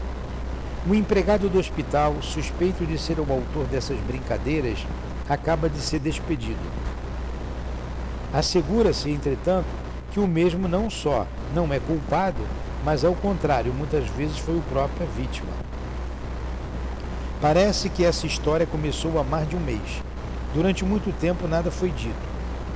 O 0.86 0.94
empregado 0.94 1.48
do 1.48 1.58
hospital, 1.58 2.16
suspeito 2.20 2.84
de 2.84 2.98
ser 2.98 3.18
o 3.18 3.32
autor 3.32 3.66
dessas 3.66 3.98
brincadeiras, 4.00 4.86
acaba 5.28 5.68
de 5.68 5.78
ser 5.78 5.98
despedido. 5.98 6.60
Assegura-se, 8.32 9.10
entretanto, 9.10 9.66
que 10.12 10.20
o 10.20 10.26
mesmo 10.26 10.68
não 10.68 10.90
só 10.90 11.26
não 11.54 11.72
é 11.72 11.80
culpado, 11.80 12.42
mas 12.84 13.04
ao 13.04 13.14
contrário, 13.14 13.72
muitas 13.72 14.06
vezes 14.10 14.38
foi 14.38 14.56
o 14.56 14.62
próprio 14.62 15.06
vítima. 15.16 15.50
Parece 17.40 17.88
que 17.88 18.04
essa 18.04 18.26
história 18.26 18.66
começou 18.66 19.18
há 19.18 19.24
mais 19.24 19.48
de 19.48 19.56
um 19.56 19.60
mês. 19.60 20.02
Durante 20.54 20.84
muito 20.84 21.12
tempo 21.18 21.48
nada 21.48 21.70
foi 21.70 21.90
dito 21.90 22.29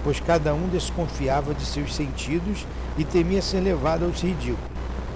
pois 0.04 0.20
cada 0.20 0.54
um 0.54 0.68
desconfiava 0.68 1.54
de 1.54 1.64
seus 1.64 1.94
sentidos 1.94 2.66
e 2.98 3.04
temia 3.04 3.40
ser 3.40 3.60
levado 3.60 4.04
aos 4.04 4.20
ridículos. 4.20 4.58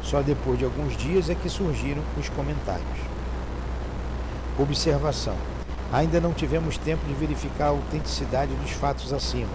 Só 0.03 0.23
depois 0.23 0.59
de 0.59 0.65
alguns 0.65 0.97
dias 0.97 1.29
é 1.29 1.35
que 1.35 1.51
surgiram 1.51 2.03
os 2.19 2.29
comentários. 2.31 2.99
Observação: 4.59 5.37
Ainda 5.93 6.21
não 6.21 6.33
tivemos 6.33 6.79
tempo 6.79 7.07
de 7.07 7.13
verificar 7.13 7.67
a 7.67 7.69
autenticidade 7.69 8.55
dos 8.55 8.71
fatos 8.71 9.13
acima. 9.13 9.47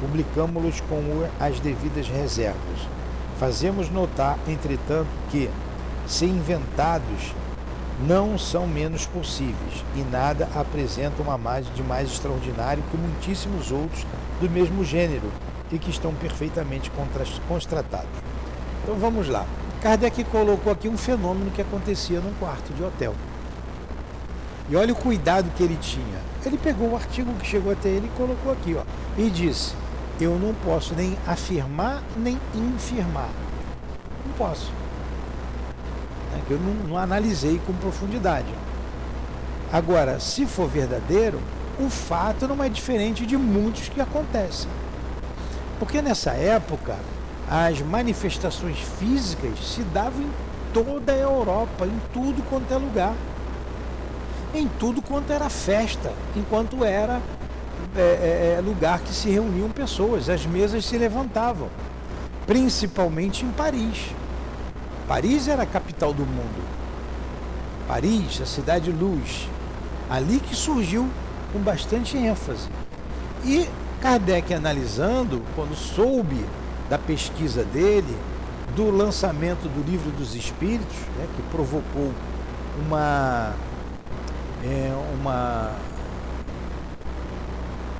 Publicamos-los 0.00 0.80
com 0.82 1.02
as 1.40 1.58
devidas 1.58 2.06
reservas. 2.06 2.86
Fazemos 3.38 3.90
notar, 3.90 4.38
entretanto, 4.46 5.08
que, 5.30 5.48
se 6.06 6.26
inventados, 6.26 7.34
não 8.06 8.38
são 8.38 8.66
menos 8.66 9.06
possíveis 9.06 9.84
e 9.96 10.00
nada 10.10 10.48
apresentam 10.54 11.30
a 11.30 11.36
mais 11.36 11.66
de 11.74 11.82
mais 11.82 12.10
extraordinário 12.10 12.82
que 12.90 12.96
muitíssimos 12.96 13.72
outros 13.72 14.06
do 14.40 14.48
mesmo 14.48 14.84
gênero 14.84 15.32
e 15.72 15.78
que 15.78 15.90
estão 15.90 16.14
perfeitamente 16.14 16.90
constatados. 17.48 18.08
Então 18.82 18.94
vamos 18.96 19.28
lá. 19.28 19.44
Kardec 19.82 20.24
colocou 20.24 20.72
aqui 20.72 20.88
um 20.88 20.96
fenômeno 20.96 21.50
que 21.50 21.60
acontecia 21.60 22.20
num 22.20 22.34
quarto 22.34 22.72
de 22.72 22.82
hotel. 22.82 23.14
E 24.70 24.76
olha 24.76 24.92
o 24.92 24.96
cuidado 24.96 25.50
que 25.56 25.62
ele 25.62 25.76
tinha. 25.76 26.18
Ele 26.44 26.56
pegou 26.56 26.90
o 26.90 26.96
artigo 26.96 27.32
que 27.34 27.46
chegou 27.46 27.72
até 27.72 27.88
ele 27.88 28.06
e 28.06 28.16
colocou 28.16 28.52
aqui, 28.52 28.74
ó, 28.74 28.82
e 29.20 29.28
disse: 29.28 29.74
Eu 30.20 30.38
não 30.38 30.54
posso 30.54 30.94
nem 30.94 31.16
afirmar 31.26 32.02
nem 32.16 32.38
infirmar. 32.54 33.28
Não 34.26 34.32
posso 34.34 34.72
né, 36.32 36.42
que 36.46 36.52
eu 36.52 36.58
não, 36.58 36.74
não 36.88 36.98
analisei 36.98 37.60
com 37.66 37.72
profundidade. 37.74 38.48
Agora, 39.72 40.18
se 40.18 40.46
for 40.46 40.68
verdadeiro, 40.68 41.40
o 41.78 41.90
fato 41.90 42.48
não 42.48 42.62
é 42.62 42.68
diferente 42.68 43.26
de 43.26 43.36
muitos 43.36 43.88
que 43.88 44.00
acontecem. 44.00 44.68
Porque 45.78 46.02
nessa 46.02 46.32
época, 46.32 46.96
as 47.48 47.80
manifestações 47.80 48.78
físicas 48.98 49.58
se 49.60 49.82
davam 49.82 50.22
em 50.22 50.30
toda 50.72 51.12
a 51.12 51.16
Europa, 51.16 51.86
em 51.86 52.00
tudo 52.12 52.42
quanto 52.48 52.72
é 52.72 52.76
lugar. 52.76 53.14
Em 54.54 54.66
tudo 54.66 55.02
quanto 55.02 55.32
era 55.32 55.48
festa, 55.48 56.12
enquanto 56.34 56.84
era 56.84 57.20
é, 57.96 58.00
é, 58.00 58.54
é 58.58 58.60
lugar 58.60 59.00
que 59.00 59.12
se 59.12 59.30
reuniam 59.30 59.68
pessoas, 59.70 60.28
as 60.28 60.46
mesas 60.46 60.84
se 60.84 60.96
levantavam, 60.96 61.68
principalmente 62.46 63.44
em 63.44 63.50
Paris. 63.50 64.06
Paris 65.06 65.48
era 65.48 65.62
a 65.62 65.77
capital 65.98 66.14
do 66.14 66.24
mundo. 66.24 66.62
Paris, 67.88 68.40
a 68.40 68.46
cidade 68.46 68.92
luz. 68.92 69.48
Ali 70.08 70.38
que 70.38 70.54
surgiu 70.54 71.08
com 71.52 71.58
bastante 71.58 72.16
ênfase. 72.16 72.68
E 73.44 73.68
Kardec 74.00 74.54
analisando, 74.54 75.42
quando 75.56 75.74
soube 75.74 76.44
da 76.88 76.98
pesquisa 76.98 77.64
dele, 77.64 78.16
do 78.76 78.90
lançamento 78.90 79.68
do 79.68 79.82
livro 79.90 80.10
dos 80.12 80.34
Espíritos, 80.34 80.96
né, 81.16 81.26
que 81.34 81.42
provocou 81.50 82.12
uma, 82.86 83.52
é, 84.64 84.92
uma 85.18 85.72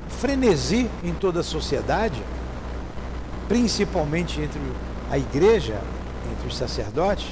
frenesi 0.07 0.89
em 1.03 1.13
toda 1.13 1.41
a 1.41 1.43
sociedade, 1.43 2.21
principalmente 3.47 4.39
entre 4.39 4.59
a 5.11 5.17
igreja, 5.17 5.81
entre 6.31 6.47
os 6.47 6.55
sacerdotes, 6.55 7.27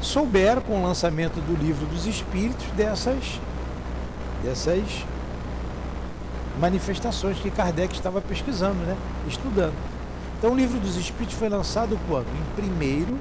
souberam 0.00 0.62
com 0.62 0.80
o 0.80 0.82
lançamento 0.82 1.40
do 1.40 1.56
livro 1.62 1.86
dos 1.86 2.06
Espíritos 2.06 2.66
dessas, 2.76 3.40
dessas 4.42 5.04
manifestações 6.58 7.38
que 7.38 7.50
Kardec 7.50 7.94
estava 7.94 8.20
pesquisando, 8.20 8.78
né? 8.84 8.96
estudando. 9.28 9.74
Então 10.38 10.52
o 10.52 10.56
livro 10.56 10.78
dos 10.80 10.96
Espíritos 10.96 11.36
foi 11.36 11.48
lançado 11.48 11.98
quando? 12.08 12.26
Em 12.26 12.54
primeiro. 12.54 13.18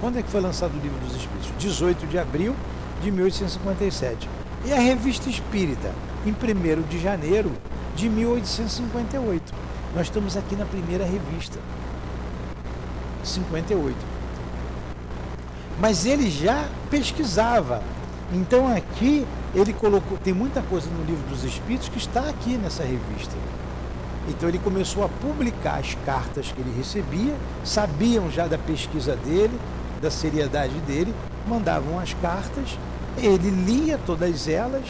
Quando 0.00 0.18
é 0.18 0.22
que 0.22 0.28
foi 0.28 0.40
lançado 0.40 0.76
o 0.76 0.80
livro 0.80 0.98
dos 0.98 1.16
Espíritos? 1.16 1.50
18 1.58 2.06
de 2.06 2.18
abril 2.18 2.54
de 3.02 3.10
1857. 3.10 4.28
E 4.64 4.72
a 4.72 4.80
revista 4.80 5.30
Espírita, 5.30 5.92
em 6.24 6.30
1 6.30 6.82
de 6.88 6.98
janeiro 6.98 7.52
de 7.94 8.08
1858. 8.08 9.54
Nós 9.94 10.08
estamos 10.08 10.36
aqui 10.36 10.56
na 10.56 10.64
primeira 10.66 11.04
revista. 11.04 11.58
58. 13.22 14.15
Mas 15.78 16.06
ele 16.06 16.30
já 16.30 16.68
pesquisava. 16.90 17.82
Então 18.32 18.66
aqui 18.74 19.26
ele 19.54 19.72
colocou, 19.72 20.18
tem 20.18 20.32
muita 20.32 20.62
coisa 20.62 20.88
no 20.90 21.04
livro 21.04 21.28
dos 21.28 21.44
Espíritos 21.44 21.88
que 21.88 21.98
está 21.98 22.28
aqui 22.28 22.56
nessa 22.56 22.82
revista. 22.82 23.34
Então 24.28 24.48
ele 24.48 24.58
começou 24.58 25.04
a 25.04 25.08
publicar 25.08 25.78
as 25.78 25.96
cartas 26.04 26.50
que 26.50 26.60
ele 26.60 26.74
recebia, 26.76 27.34
sabiam 27.64 28.30
já 28.30 28.46
da 28.46 28.58
pesquisa 28.58 29.14
dele, 29.16 29.56
da 30.02 30.10
seriedade 30.10 30.74
dele, 30.80 31.14
mandavam 31.46 31.98
as 31.98 32.12
cartas, 32.14 32.76
ele 33.16 33.50
lia 33.50 33.98
todas 34.04 34.48
elas, 34.48 34.84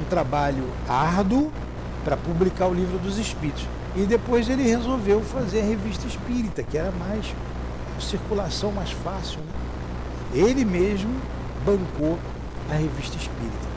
um 0.00 0.04
trabalho 0.08 0.64
árduo 0.88 1.52
para 2.04 2.16
publicar 2.16 2.66
o 2.66 2.74
livro 2.74 2.98
dos 2.98 3.18
Espíritos. 3.18 3.66
E 3.94 4.02
depois 4.02 4.48
ele 4.48 4.62
resolveu 4.62 5.20
fazer 5.20 5.60
a 5.60 5.64
revista 5.64 6.06
espírita, 6.06 6.62
que 6.62 6.78
era 6.78 6.90
mais 6.92 7.34
circulação 8.00 8.70
mais 8.72 8.92
fácil. 8.92 9.40
Ele 10.32 10.64
mesmo 10.64 11.14
bancou 11.64 12.18
a 12.70 12.74
revista 12.74 13.16
espírita. 13.16 13.68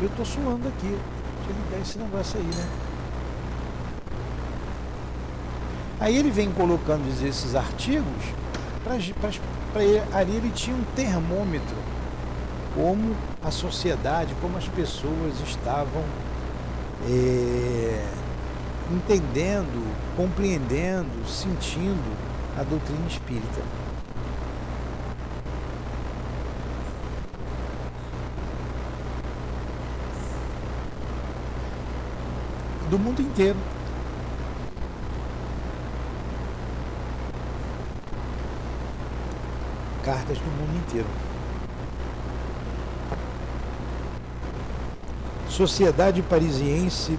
Eu 0.00 0.06
estou 0.06 0.24
suando 0.24 0.68
aqui. 0.68 0.88
Deixa 0.88 1.50
eu 1.50 1.64
ligar 1.64 1.80
esse 1.82 1.98
negócio 1.98 2.40
aí, 2.40 2.46
né? 2.46 2.68
Aí 6.00 6.16
ele 6.16 6.30
vem 6.30 6.50
colocando 6.50 7.06
esses 7.26 7.54
artigos 7.54 8.24
para 8.82 8.96
ali 10.12 10.36
ele 10.36 10.50
tinha 10.54 10.76
um 10.76 10.84
termômetro 10.94 11.76
como 12.74 13.14
a 13.42 13.50
sociedade, 13.50 14.34
como 14.40 14.58
as 14.58 14.68
pessoas 14.68 15.40
estavam 15.46 16.02
é, 17.08 18.04
entendendo, 18.90 19.84
compreendendo, 20.16 21.26
sentindo 21.26 22.16
a 22.58 22.62
doutrina 22.62 23.06
espírita. 23.08 23.62
Do 32.90 32.98
mundo 33.14 33.22
inteiro. 33.22 33.56
Cartas 40.02 40.38
do 40.38 40.44
mundo 40.44 40.76
inteiro. 40.84 41.06
Sociedade 45.48 46.20
Parisiense 46.22 47.16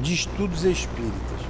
de 0.00 0.14
Estudos 0.14 0.64
Espíritas. 0.64 1.40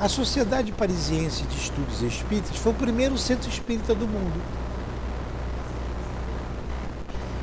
A 0.00 0.08
Sociedade 0.08 0.72
Parisiense 0.72 1.44
de 1.44 1.56
Estudos 1.56 2.00
Espíritas 2.02 2.56
foi 2.56 2.72
o 2.72 2.74
primeiro 2.74 3.18
centro 3.18 3.48
espírita 3.48 3.94
do 3.94 4.08
mundo. 4.08 4.40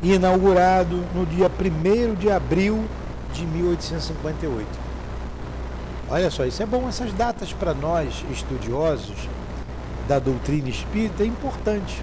Inaugurado 0.02 1.06
no 1.14 1.28
dia 1.28 1.48
1 1.48 2.16
de 2.16 2.32
abril 2.32 2.84
de 3.42 3.48
1858. 3.48 4.68
Olha 6.10 6.30
só, 6.30 6.46
isso 6.46 6.62
é 6.62 6.66
bom, 6.66 6.88
essas 6.88 7.12
datas 7.14 7.52
para 7.54 7.74
nós 7.74 8.24
estudiosos 8.32 9.28
da 10.08 10.20
doutrina 10.20 10.70
espírita 10.70 11.24
é 11.24 11.26
importante. 11.26 12.02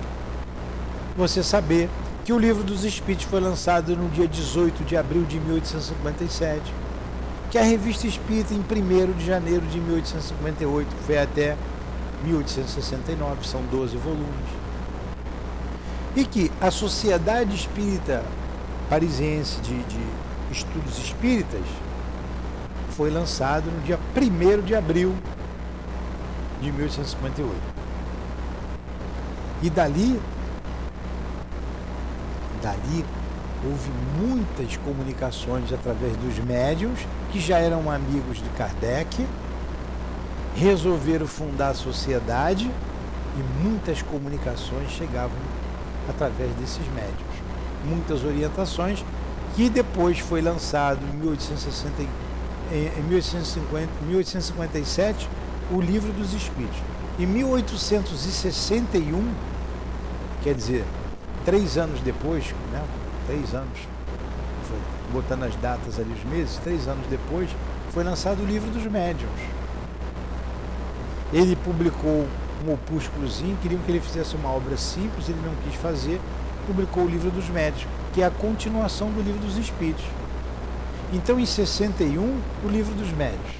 Você 1.16 1.42
saber 1.42 1.88
que 2.24 2.32
o 2.32 2.38
Livro 2.38 2.64
dos 2.64 2.84
Espíritos 2.84 3.26
foi 3.26 3.40
lançado 3.40 3.96
no 3.96 4.08
dia 4.08 4.26
18 4.26 4.84
de 4.84 4.96
abril 4.96 5.24
de 5.24 5.38
1857 5.38 6.72
que 7.50 7.56
a 7.56 7.62
revista 7.62 8.06
espírita 8.06 8.52
em 8.52 8.60
1 8.60 9.12
de 9.12 9.24
janeiro 9.24 9.66
de 9.66 9.80
1858 9.80 10.88
foi 11.06 11.18
até 11.18 11.56
1869, 12.22 13.46
são 13.46 13.62
12 13.70 13.96
volumes. 13.96 14.58
E 16.14 16.26
que 16.26 16.52
a 16.60 16.70
Sociedade 16.70 17.54
Espírita 17.54 18.22
Parisiense 18.90 19.60
de, 19.60 19.82
de 19.84 20.00
Estudos 20.50 20.98
Espíritas 20.98 21.62
foi 22.90 23.10
lançado 23.10 23.70
no 23.70 23.80
dia 23.82 23.98
1 24.16 24.62
de 24.62 24.74
abril 24.74 25.14
de 26.60 26.72
1858. 26.72 27.54
E 29.62 29.70
dali, 29.70 30.20
dali 32.62 33.04
houve 33.64 33.90
muitas 34.18 34.76
comunicações 34.78 35.72
através 35.72 36.16
dos 36.16 36.38
médios 36.44 36.98
que 37.30 37.40
já 37.40 37.58
eram 37.58 37.90
amigos 37.90 38.38
de 38.38 38.48
Kardec, 38.50 39.26
resolveram 40.56 41.26
fundar 41.26 41.70
a 41.70 41.74
sociedade 41.74 42.70
e 43.36 43.62
muitas 43.62 44.02
comunicações 44.02 44.90
chegavam 44.90 45.36
através 46.08 46.52
desses 46.54 46.86
médios. 46.94 47.28
Muitas 47.84 48.24
orientações 48.24 49.04
que 49.58 49.68
depois 49.68 50.18
foi 50.20 50.40
lançado 50.40 51.00
em, 51.12 51.16
1860, 51.16 52.02
em 52.70 53.02
1850, 53.08 53.88
1857 54.06 55.28
o 55.72 55.80
Livro 55.80 56.12
dos 56.12 56.32
Espíritos. 56.32 56.78
Em 57.18 57.26
1861, 57.26 59.34
quer 60.44 60.54
dizer, 60.54 60.84
três 61.44 61.76
anos 61.76 62.00
depois, 62.02 62.54
né, 62.70 62.84
três 63.26 63.52
anos, 63.52 63.80
botando 65.12 65.42
as 65.42 65.56
datas 65.56 65.98
ali, 65.98 66.12
os 66.12 66.22
meses, 66.30 66.56
três 66.58 66.86
anos 66.86 67.04
depois, 67.08 67.50
foi 67.90 68.04
lançado 68.04 68.40
o 68.40 68.46
livro 68.46 68.70
dos 68.70 68.84
médiums. 68.84 69.40
Ele 71.32 71.56
publicou 71.56 72.28
um 72.64 72.74
opúsculozinho, 72.74 73.58
queriam 73.60 73.82
que 73.82 73.90
ele 73.90 73.98
fizesse 73.98 74.36
uma 74.36 74.50
obra 74.50 74.76
simples, 74.76 75.28
ele 75.28 75.42
não 75.44 75.56
quis 75.64 75.74
fazer, 75.80 76.20
publicou 76.64 77.02
o 77.02 77.08
livro 77.08 77.32
dos 77.32 77.48
médios, 77.48 77.88
que 78.18 78.22
é 78.22 78.26
a 78.26 78.30
continuação 78.32 79.12
do 79.12 79.22
livro 79.22 79.40
dos 79.40 79.56
espíritos. 79.56 80.04
Então, 81.12 81.38
em 81.38 81.46
61, 81.46 82.40
o 82.64 82.68
livro 82.68 82.92
dos 82.96 83.12
médios. 83.12 83.52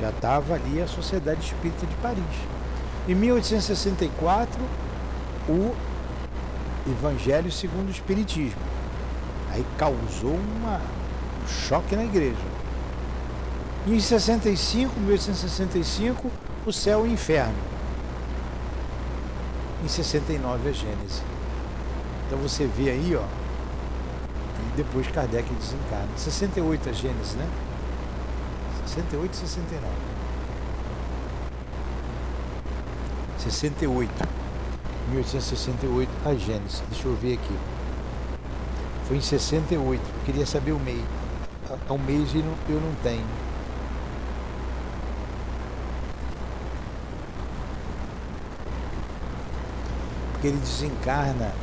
Já 0.00 0.08
estava 0.08 0.54
ali 0.54 0.80
a 0.80 0.86
Sociedade 0.88 1.44
Espírita 1.44 1.84
de 1.84 1.94
Paris. 1.96 2.24
Em 3.06 3.14
1864, 3.14 4.58
o 5.46 5.74
Evangelho 6.90 7.52
segundo 7.52 7.88
o 7.88 7.90
Espiritismo. 7.90 8.62
Aí 9.52 9.62
causou 9.76 10.40
uma, 10.56 10.80
um 11.44 11.48
choque 11.48 11.94
na 11.94 12.04
igreja. 12.04 12.34
E 13.86 13.92
em 13.92 14.00
65, 14.00 14.98
1865, 15.00 16.30
o 16.64 16.72
céu 16.72 17.04
e 17.04 17.10
o 17.10 17.12
inferno. 17.12 17.52
Em 19.84 19.88
69 19.88 20.70
a 20.70 20.72
Gênese. 20.72 21.37
Então 22.28 22.38
você 22.40 22.66
vê 22.66 22.90
aí, 22.90 23.16
ó. 23.16 23.22
E 23.22 24.76
depois 24.76 25.08
Kardec 25.08 25.50
desencarna. 25.54 26.08
68 26.14 26.90
a 26.90 26.92
Gênese, 26.92 27.38
né? 27.38 27.48
68 28.84 29.32
e 29.32 29.36
69. 29.36 29.92
68. 33.38 34.28
1868, 35.10 36.10
a 36.26 36.34
Gênesis. 36.34 36.82
Deixa 36.90 37.08
eu 37.08 37.16
ver 37.16 37.38
aqui. 37.38 37.56
Foi 39.06 39.16
em 39.16 39.22
68. 39.22 40.02
Eu 40.02 40.24
queria 40.26 40.44
saber 40.44 40.72
o 40.72 40.78
mês. 40.78 41.02
O 41.88 41.96
mês 41.96 42.34
eu 42.34 42.42
não 42.78 42.94
tenho. 43.02 43.24
Porque 50.34 50.48
ele 50.48 50.58
desencarna 50.58 51.54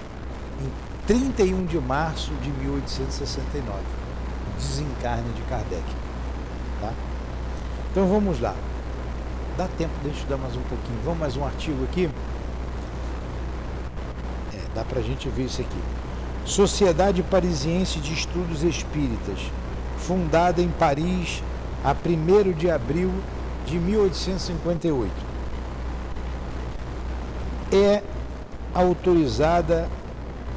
em 0.61 0.71
31 1.07 1.65
de 1.65 1.79
março 1.79 2.31
de 2.35 2.49
1869. 2.49 3.79
Desencarne 4.57 5.33
de 5.33 5.41
Kardec. 5.43 5.83
Tá? 6.81 6.93
Então 7.91 8.07
vamos 8.07 8.39
lá. 8.39 8.55
Dá 9.57 9.67
tempo 9.77 9.93
de 10.03 10.09
estudar 10.09 10.37
mais 10.37 10.55
um 10.55 10.61
pouquinho. 10.61 10.99
Vamos 11.03 11.19
mais 11.19 11.37
um 11.37 11.45
artigo 11.45 11.83
aqui. 11.85 12.09
Dá 14.75 14.83
para 14.83 14.99
a 14.99 15.01
gente 15.01 15.29
ver 15.29 15.45
isso 15.45 15.61
aqui. 15.61 15.79
Sociedade 16.43 17.23
Parisiense 17.23 17.97
de 17.99 18.13
Estudos 18.13 18.61
Espíritas, 18.61 19.39
fundada 19.97 20.61
em 20.61 20.67
Paris 20.67 21.41
a 21.81 21.91
1 21.93 22.51
de 22.51 22.69
abril 22.69 23.09
de 23.65 23.79
1858. 23.79 25.11
É 27.71 28.03
autorizada 28.73 29.89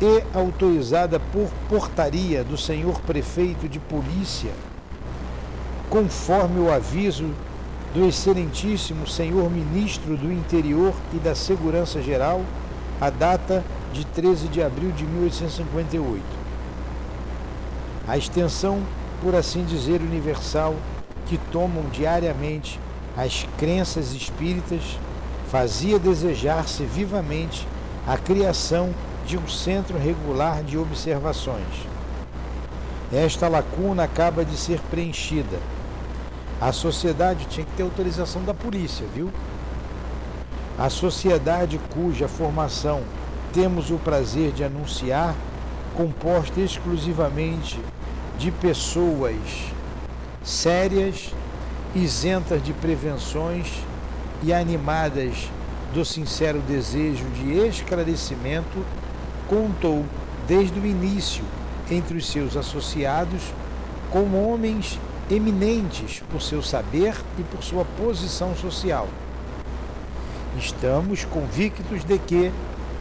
e 0.01 0.23
autorizada 0.33 1.19
por 1.19 1.49
portaria 1.69 2.45
do 2.45 2.57
senhor 2.57 3.01
prefeito 3.01 3.69
de 3.69 3.79
polícia, 3.79 4.53
conforme 5.91 6.61
o 6.61 6.73
aviso 6.73 7.31
do 7.95 8.07
excelentíssimo 8.07 9.07
senhor 9.07 9.51
ministro 9.51 10.17
do 10.17 10.33
Interior 10.33 10.95
e 11.13 11.17
da 11.17 11.35
Segurança 11.35 12.01
Geral, 12.01 12.43
a 13.01 13.11
data 13.11 13.65
de 13.93 14.05
13 14.05 14.49
de 14.49 14.63
abril 14.63 14.91
de 14.93 15.05
1858. 15.05 16.23
A 18.07 18.17
extensão, 18.17 18.83
por 19.23 19.35
assim 19.35 19.65
dizer, 19.65 20.01
universal 20.01 20.75
que 21.27 21.39
tomam 21.51 21.85
diariamente 21.91 22.79
as 23.17 23.47
crenças 23.59 24.13
espíritas 24.13 24.99
fazia 25.51 25.99
desejar-se 25.99 26.85
vivamente 26.85 27.67
a 28.07 28.17
criação 28.17 28.95
de 29.29 29.37
um 29.37 29.47
centro 29.47 29.99
regular 29.99 30.65
de 30.65 30.79
observações. 30.79 31.87
Esta 33.13 33.47
lacuna 33.47 34.05
acaba 34.05 34.43
de 34.43 34.57
ser 34.57 34.81
preenchida. 34.91 35.59
A 36.59 36.73
sociedade 36.73 37.45
tinha 37.45 37.67
que 37.67 37.73
ter 37.73 37.83
autorização 37.83 38.43
da 38.43 38.55
polícia, 38.55 39.07
viu? 39.15 39.31
A 40.79 40.89
sociedade 40.89 41.79
cuja 41.93 42.27
formação 42.27 43.03
temos 43.53 43.91
o 43.91 43.99
prazer 43.99 44.51
de 44.51 44.65
anunciar, 44.65 45.35
composta 45.95 46.59
exclusivamente 46.61 47.79
de 48.39 48.51
pessoas 48.51 49.37
sérias, 50.43 51.35
isentas 51.95 52.63
de 52.63 52.73
prevenções 52.73 53.67
e 54.43 54.55
animadas 54.55 55.51
do 55.93 56.03
sincero 56.03 56.61
desejo 56.61 57.25
de 57.31 57.59
esclarecimento, 57.67 58.85
contou 59.49 60.05
desde 60.47 60.79
o 60.79 60.87
início 60.87 61.43
entre 61.91 62.17
os 62.17 62.31
seus 62.31 62.57
associados 62.57 63.43
como 64.11 64.49
homens 64.49 65.01
eminentes 65.31 66.23
por 66.31 66.41
seu 66.41 66.63
saber 66.63 67.15
e 67.39 67.43
por 67.43 67.63
sua 67.63 67.85
posição 67.85 68.55
social. 68.55 69.09
Estamos 70.57 71.25
convictos 71.25 72.05
de 72.05 72.19
que 72.19 72.53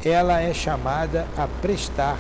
ela 0.04 0.40
é 0.42 0.54
chamada 0.54 1.28
a 1.38 1.48
prestar 1.62 2.18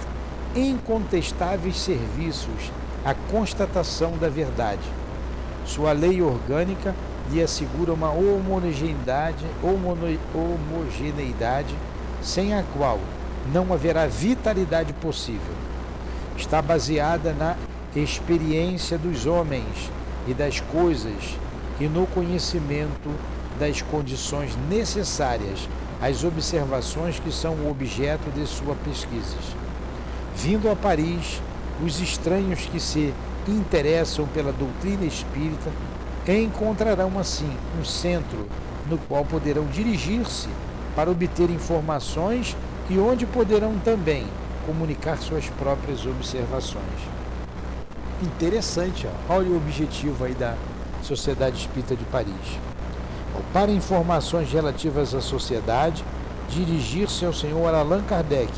incontestáveis 0.55 1.77
serviços 1.77 2.71
à 3.05 3.13
constatação 3.13 4.17
da 4.17 4.29
verdade. 4.29 4.81
Sua 5.65 5.91
lei 5.91 6.21
orgânica 6.21 6.95
lhe 7.29 7.41
assegura 7.41 7.93
uma 7.93 8.09
homogeneidade, 8.09 9.45
homogeneidade 10.33 11.75
sem 12.21 12.55
a 12.55 12.63
qual 12.77 12.99
não 13.53 13.73
haverá 13.73 14.07
vitalidade 14.07 14.93
possível. 14.93 15.53
Está 16.35 16.61
baseada 16.61 17.33
na 17.33 17.55
experiência 17.95 18.97
dos 18.97 19.25
homens 19.25 19.89
e 20.27 20.33
das 20.33 20.59
coisas 20.59 21.35
e 21.79 21.85
no 21.85 22.05
conhecimento 22.07 23.09
das 23.59 23.81
condições 23.81 24.55
necessárias 24.69 25.67
às 26.01 26.23
observações 26.23 27.19
que 27.19 27.31
são 27.31 27.53
o 27.55 27.71
objeto 27.71 28.29
de 28.31 28.45
sua 28.45 28.75
pesquisa. 28.75 29.37
Vindo 30.35 30.69
a 30.69 30.75
Paris, 30.75 31.41
os 31.83 31.99
estranhos 31.99 32.61
que 32.61 32.79
se 32.79 33.13
interessam 33.47 34.27
pela 34.27 34.51
doutrina 34.51 35.05
espírita 35.05 35.71
encontrarão 36.27 37.17
assim 37.17 37.49
um 37.79 37.85
centro 37.85 38.47
no 38.89 38.97
qual 38.97 39.23
poderão 39.23 39.65
dirigir-se 39.65 40.49
para 40.95 41.09
obter 41.09 41.49
informações 41.49 42.55
e 42.89 42.97
onde 42.97 43.25
poderão 43.25 43.77
também 43.79 44.25
comunicar 44.65 45.17
suas 45.17 45.47
próprias 45.49 46.05
observações. 46.05 46.83
Interessante, 48.21 49.07
ó. 49.07 49.35
olha 49.35 49.49
o 49.49 49.57
objetivo 49.57 50.25
aí 50.25 50.33
da 50.33 50.55
Sociedade 51.03 51.57
Espírita 51.57 51.95
de 51.95 52.03
Paris. 52.05 52.59
Para 53.53 53.71
informações 53.71 54.51
relativas 54.51 55.13
à 55.13 55.21
sociedade, 55.21 56.03
dirigir-se 56.49 57.25
ao 57.25 57.33
senhor 57.33 57.73
Allan 57.73 58.01
Kardec, 58.03 58.51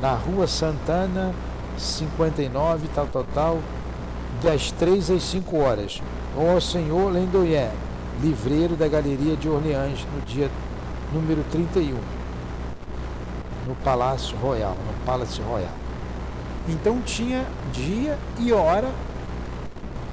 na 0.00 0.12
rua 0.12 0.46
Santana, 0.46 1.32
59, 1.78 2.88
tal, 2.94 3.06
tal, 3.06 3.24
tal, 3.32 3.58
das 4.42 4.70
3 4.72 5.10
às 5.10 5.22
5 5.22 5.56
horas, 5.56 6.02
ou 6.36 6.50
ao 6.50 6.60
senhor 6.60 7.12
Lendoyer, 7.12 7.70
livreiro 8.20 8.74
da 8.76 8.88
Galeria 8.88 9.36
de 9.36 9.48
Orleans, 9.48 10.04
no 10.14 10.20
dia 10.22 10.50
número 11.12 11.44
31, 11.50 11.96
no 13.66 13.74
Palácio 13.76 14.36
Royal, 14.38 14.76
no 14.86 15.04
Palace 15.04 15.40
Royal. 15.42 15.72
Então 16.68 17.00
tinha 17.00 17.44
dia 17.72 18.18
e 18.38 18.52
hora 18.52 18.88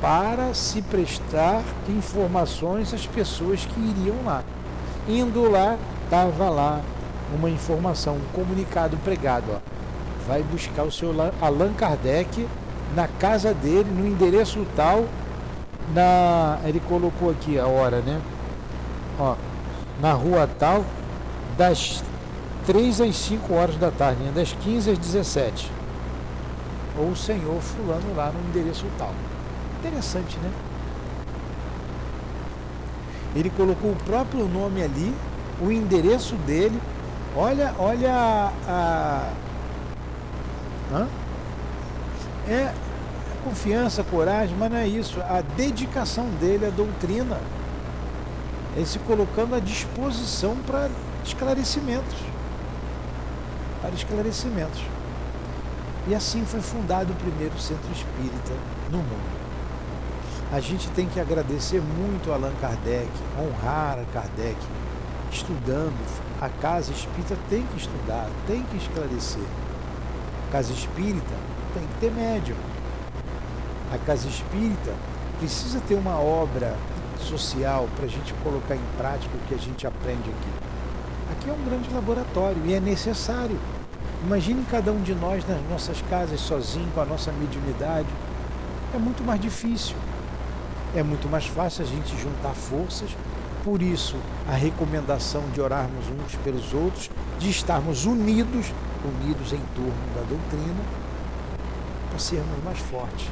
para 0.02 0.54
se 0.54 0.82
prestar 0.82 1.64
informações 1.88 2.94
às 2.94 3.06
pessoas 3.08 3.66
que 3.66 3.80
iriam 3.80 4.18
lá. 4.26 4.44
Indo 5.08 5.50
lá, 5.50 5.78
estava 6.04 6.50
lá 6.50 6.82
uma 7.34 7.50
informação, 7.50 8.16
um 8.16 8.34
comunicado 8.34 8.98
pregado. 8.98 9.46
Ó. 9.54 9.58
Vai 10.28 10.44
buscar 10.44 10.84
o 10.84 10.92
seu 10.92 11.14
Allan 11.42 11.74
Kardec 11.74 12.48
na 12.96 13.08
casa 13.08 13.54
dele, 13.54 13.90
no 13.90 14.08
endereço 14.08 14.66
tal, 14.76 15.06
na. 15.94 16.60
Ele 16.66 16.80
colocou 16.82 17.32
aqui 17.32 17.58
a 17.58 17.66
hora, 17.66 18.00
né? 18.02 18.22
Ó, 19.20 19.36
na 20.02 20.14
rua 20.14 20.50
tal, 20.60 20.86
das 21.58 22.04
3 22.66 23.02
às 23.02 23.16
5 23.16 23.54
horas 23.54 23.76
da 23.78 23.92
tarde, 23.92 24.24
né? 24.24 24.32
das 24.34 24.54
15 24.54 24.92
às 24.92 24.98
17. 24.98 25.72
Ou 26.98 27.10
o 27.10 27.16
senhor 27.16 27.60
fulano 27.62 28.16
lá 28.16 28.32
no 28.32 28.50
endereço 28.50 28.86
tal. 28.98 29.14
Interessante, 29.80 30.38
né? 30.38 30.52
Ele 33.36 33.50
colocou 33.50 33.92
o 33.92 33.96
próprio 33.96 34.48
nome 34.48 34.84
ali, 34.84 35.14
o 35.62 35.72
endereço 35.72 36.36
dele. 36.36 36.80
Olha, 37.36 37.74
olha 37.80 38.14
a. 38.14 38.52
a 38.68 39.30
hã? 40.94 41.08
É 42.48 42.74
confiança, 43.44 44.04
coragem, 44.04 44.56
mas 44.58 44.72
não 44.72 44.78
é 44.78 44.88
isso. 44.88 45.20
A 45.22 45.42
dedicação 45.42 46.26
dele 46.40 46.68
à 46.68 46.70
doutrina. 46.70 47.40
Ele 48.76 48.86
se 48.86 49.00
colocando 49.00 49.56
à 49.56 49.60
disposição 49.60 50.56
para 50.66 50.90
esclarecimentos. 51.24 52.33
Para 53.84 53.92
esclarecimentos. 53.92 54.82
E 56.08 56.16
assim 56.16 56.44
foi 56.44 56.60
fundado 56.60 57.14
o 57.14 57.16
primeiro 57.16 57.56
centro 57.60 57.92
espírita 57.92 58.54
no 58.90 58.98
mundo. 58.98 59.44
A 60.52 60.60
gente 60.60 60.90
tem 60.90 61.08
que 61.08 61.20
agradecer 61.20 61.80
muito 61.80 62.32
a 62.32 62.36
Allan 62.36 62.54
Kardec, 62.60 63.12
honrar 63.38 64.00
a 64.00 64.06
Kardec, 64.12 64.58
estudando. 65.32 66.24
A 66.42 66.50
casa 66.50 66.92
espírita 66.92 67.38
tem 67.48 67.62
que 67.68 67.78
estudar, 67.78 68.28
tem 68.48 68.64
que 68.64 68.78
esclarecer. 68.78 69.46
A 70.50 70.52
casa 70.52 70.74
espírita 70.74 71.36
tem 71.76 71.84
que 71.84 72.00
ter 72.00 72.12
médium 72.12 72.58
a 73.94 73.98
casa 74.00 74.28
espírita 74.28 74.92
precisa 75.38 75.80
ter 75.82 75.94
uma 75.94 76.20
obra 76.20 76.76
social 77.20 77.88
para 77.96 78.06
a 78.06 78.08
gente 78.08 78.34
colocar 78.44 78.76
em 78.76 78.98
prática 78.98 79.36
o 79.36 79.48
que 79.48 79.54
a 79.54 79.58
gente 79.58 79.86
aprende 79.86 80.32
aqui. 80.32 80.73
Aqui 81.44 81.50
é 81.50 81.54
um 81.54 81.66
grande 81.66 81.94
laboratório 81.94 82.62
e 82.64 82.74
é 82.74 82.80
necessário. 82.80 83.60
Imagine 84.26 84.66
cada 84.72 84.94
um 84.94 85.02
de 85.02 85.14
nós 85.14 85.46
nas 85.46 85.62
nossas 85.70 86.02
casas 86.04 86.40
sozinho, 86.40 86.90
com 86.96 87.02
a 87.02 87.06
nossa 87.06 87.34
mediunidade. 87.34 88.08
É 88.96 88.98
muito 88.98 89.26
mais 89.26 89.42
difícil. 89.42 89.94
É 90.96 91.04
muito 91.04 91.28
mais 91.28 91.46
fácil 91.46 91.84
a 91.84 91.86
gente 91.86 92.18
juntar 92.18 92.54
forças. 92.54 93.10
Por 93.62 93.82
isso, 93.82 94.16
a 94.48 94.54
recomendação 94.54 95.44
de 95.54 95.60
orarmos 95.60 96.06
uns 96.08 96.34
pelos 96.46 96.74
outros, 96.74 97.10
de 97.38 97.50
estarmos 97.50 98.06
unidos, 98.06 98.72
unidos 99.04 99.52
em 99.52 99.62
torno 99.76 100.16
da 100.16 100.22
doutrina, 100.22 100.82
para 102.10 102.20
sermos 102.20 102.64
mais 102.64 102.80
fortes. 102.80 103.28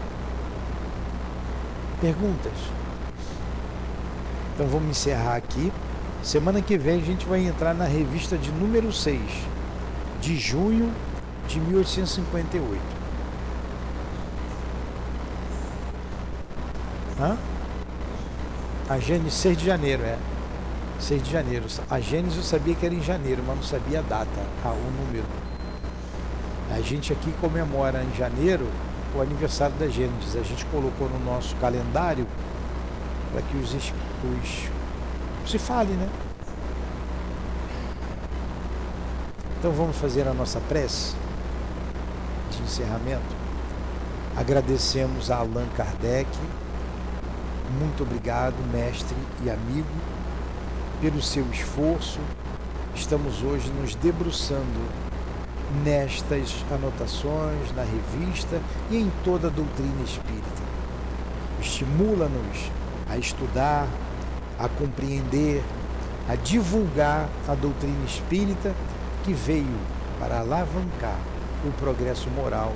Perguntas? 2.01 2.51
Então 4.53 4.67
vamos 4.67 4.89
encerrar 4.89 5.37
aqui. 5.37 5.71
Semana 6.23 6.61
que 6.61 6.77
vem 6.77 7.01
a 7.01 7.03
gente 7.03 7.25
vai 7.25 7.47
entrar 7.47 7.73
na 7.73 7.85
revista 7.85 8.37
de 8.37 8.51
número 8.51 8.93
6, 8.93 9.19
de 10.21 10.37
junho 10.37 10.93
de 11.47 11.59
1858. 11.59 12.79
Hã? 17.19 17.37
A 18.87 18.99
Gênesis 18.99 19.33
6 19.33 19.57
de 19.57 19.65
janeiro, 19.65 20.03
é. 20.03 20.17
6 20.99 21.23
de 21.23 21.31
janeiro. 21.31 21.65
A 21.89 21.99
Gênesis 21.99 22.37
eu 22.37 22.43
sabia 22.43 22.75
que 22.75 22.85
era 22.85 22.93
em 22.93 23.01
janeiro, 23.01 23.43
mas 23.45 23.55
não 23.55 23.63
sabia 23.63 23.99
a 23.99 24.03
data, 24.03 24.41
o 24.63 25.03
número. 25.03 25.25
A 26.71 26.81
gente 26.81 27.11
aqui 27.11 27.33
comemora 27.41 28.03
em 28.03 28.15
janeiro 28.15 28.67
o 29.15 29.21
aniversário 29.21 29.75
da 29.77 29.87
Gênesis. 29.87 30.35
A 30.35 30.43
gente 30.43 30.65
colocou 30.65 31.09
no 31.09 31.19
nosso 31.25 31.55
calendário 31.55 32.27
para 33.31 33.41
que 33.41 33.57
os, 33.57 33.73
os 33.73 34.69
se 35.45 35.57
fale, 35.57 35.93
né? 35.93 36.09
Então 39.59 39.71
vamos 39.71 39.97
fazer 39.97 40.27
a 40.27 40.33
nossa 40.33 40.59
prece 40.61 41.15
de 42.51 42.63
encerramento. 42.63 43.35
Agradecemos 44.35 45.29
a 45.29 45.37
Allan 45.37 45.67
Kardec. 45.77 46.29
Muito 47.79 48.03
obrigado, 48.03 48.55
mestre 48.71 49.15
e 49.43 49.49
amigo, 49.49 49.87
pelo 50.99 51.21
seu 51.21 51.45
esforço. 51.51 52.19
Estamos 52.95 53.43
hoje 53.43 53.69
nos 53.69 53.95
debruçando 53.95 54.81
nestas 55.83 56.65
anotações, 56.71 57.71
na 57.75 57.83
revista 57.83 58.59
e 58.89 58.97
em 58.97 59.11
toda 59.23 59.47
a 59.47 59.51
doutrina 59.51 60.01
espírita. 60.03 60.61
Estimula-nos 61.61 62.71
a 63.09 63.17
estudar, 63.17 63.87
a 64.63 64.69
compreender, 64.69 65.63
a 66.29 66.35
divulgar 66.35 67.29
a 67.47 67.55
doutrina 67.55 68.05
espírita 68.05 68.73
que 69.23 69.33
veio 69.33 69.79
para 70.19 70.39
alavancar 70.39 71.19
o 71.65 71.71
progresso 71.73 72.29
moral 72.29 72.73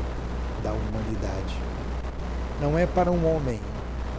da 0.64 0.72
humanidade. 0.72 1.56
Não 2.62 2.78
é 2.78 2.86
para 2.86 3.12
um 3.12 3.26
homem, 3.36 3.60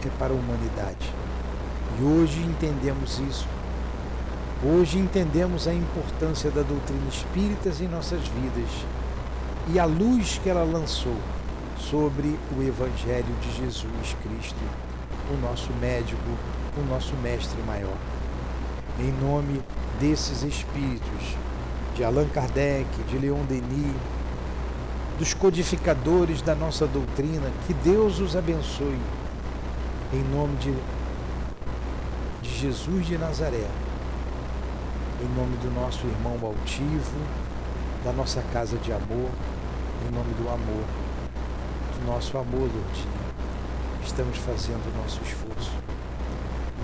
é 0.05 0.09
para 0.17 0.33
a 0.33 0.35
humanidade. 0.35 1.11
E 1.99 2.03
hoje 2.03 2.39
entendemos 2.41 3.19
isso 3.19 3.47
Hoje 4.63 4.97
entendemos 4.97 5.67
a 5.67 5.73
importância 5.73 6.49
da 6.49 6.63
doutrina 6.63 7.07
espírita 7.09 7.69
em 7.79 7.87
nossas 7.87 8.21
vidas 8.21 8.69
e 9.71 9.77
a 9.77 9.85
luz 9.85 10.39
que 10.41 10.49
ela 10.49 10.63
lançou 10.63 11.15
sobre 11.77 12.35
o 12.57 12.63
Evangelho 12.63 13.35
de 13.39 13.55
Jesus 13.55 14.15
Cristo, 14.23 14.57
o 15.31 15.37
nosso 15.47 15.71
médico, 15.79 16.19
o 16.79 16.85
nosso 16.85 17.15
mestre 17.17 17.61
maior. 17.63 17.97
Em 18.99 19.11
nome 19.23 19.61
desses 19.99 20.43
espíritos, 20.43 21.35
de 21.95 22.03
Allan 22.03 22.27
Kardec, 22.29 22.87
de 23.09 23.17
Leon 23.17 23.43
Denis, 23.45 23.95
dos 25.17 25.33
codificadores 25.33 26.41
da 26.41 26.53
nossa 26.53 26.85
doutrina, 26.85 27.51
que 27.65 27.73
Deus 27.73 28.19
os 28.19 28.35
abençoe. 28.35 28.99
Em 30.13 30.23
nome 30.35 30.55
de, 30.57 30.73
de 32.41 32.55
Jesus 32.55 33.05
de 33.05 33.17
Nazaré, 33.17 33.67
em 35.19 35.35
nome 35.35 35.57
do 35.57 35.73
nosso 35.73 36.05
irmão 36.05 36.39
altivo, 36.43 37.17
da 38.05 38.13
nossa 38.13 38.41
casa 38.53 38.77
de 38.77 38.91
amor, 38.91 39.29
em 40.07 40.15
nome 40.15 40.33
do 40.35 40.47
amor, 40.47 40.85
do 41.99 42.05
nosso 42.05 42.37
amor, 42.37 42.61
Lourdinha. 42.61 43.17
Estamos 44.03 44.37
fazendo 44.37 44.93
o 44.93 45.01
nosso 45.01 45.19
esforço. 45.23 45.86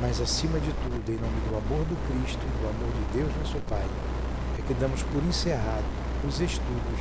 Mas 0.04 0.20
acima 0.20 0.60
de 0.60 0.70
tudo, 0.74 1.10
em 1.10 1.16
nome 1.16 1.40
do 1.48 1.56
amor 1.56 1.86
do 1.86 1.96
Cristo, 2.10 2.42
do 2.60 2.68
amor 2.68 2.92
de 2.92 3.18
Deus, 3.18 3.32
nosso 3.38 3.58
Pai, 3.70 3.88
é 4.60 4.62
que 4.68 4.74
damos 4.74 5.02
por 5.02 5.24
encerrado 5.24 5.86
os 6.28 6.42
estudos 6.42 7.00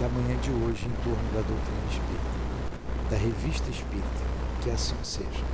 da 0.00 0.08
manhã 0.08 0.34
de 0.40 0.50
hoje 0.50 0.86
em 0.86 1.04
torno 1.04 1.22
da 1.34 1.42
doutrina 1.42 1.84
espírita, 1.90 3.10
da 3.10 3.16
revista 3.18 3.68
espírita. 3.68 4.24
Que 4.62 4.70
assim 4.70 4.96
seja. 5.02 5.53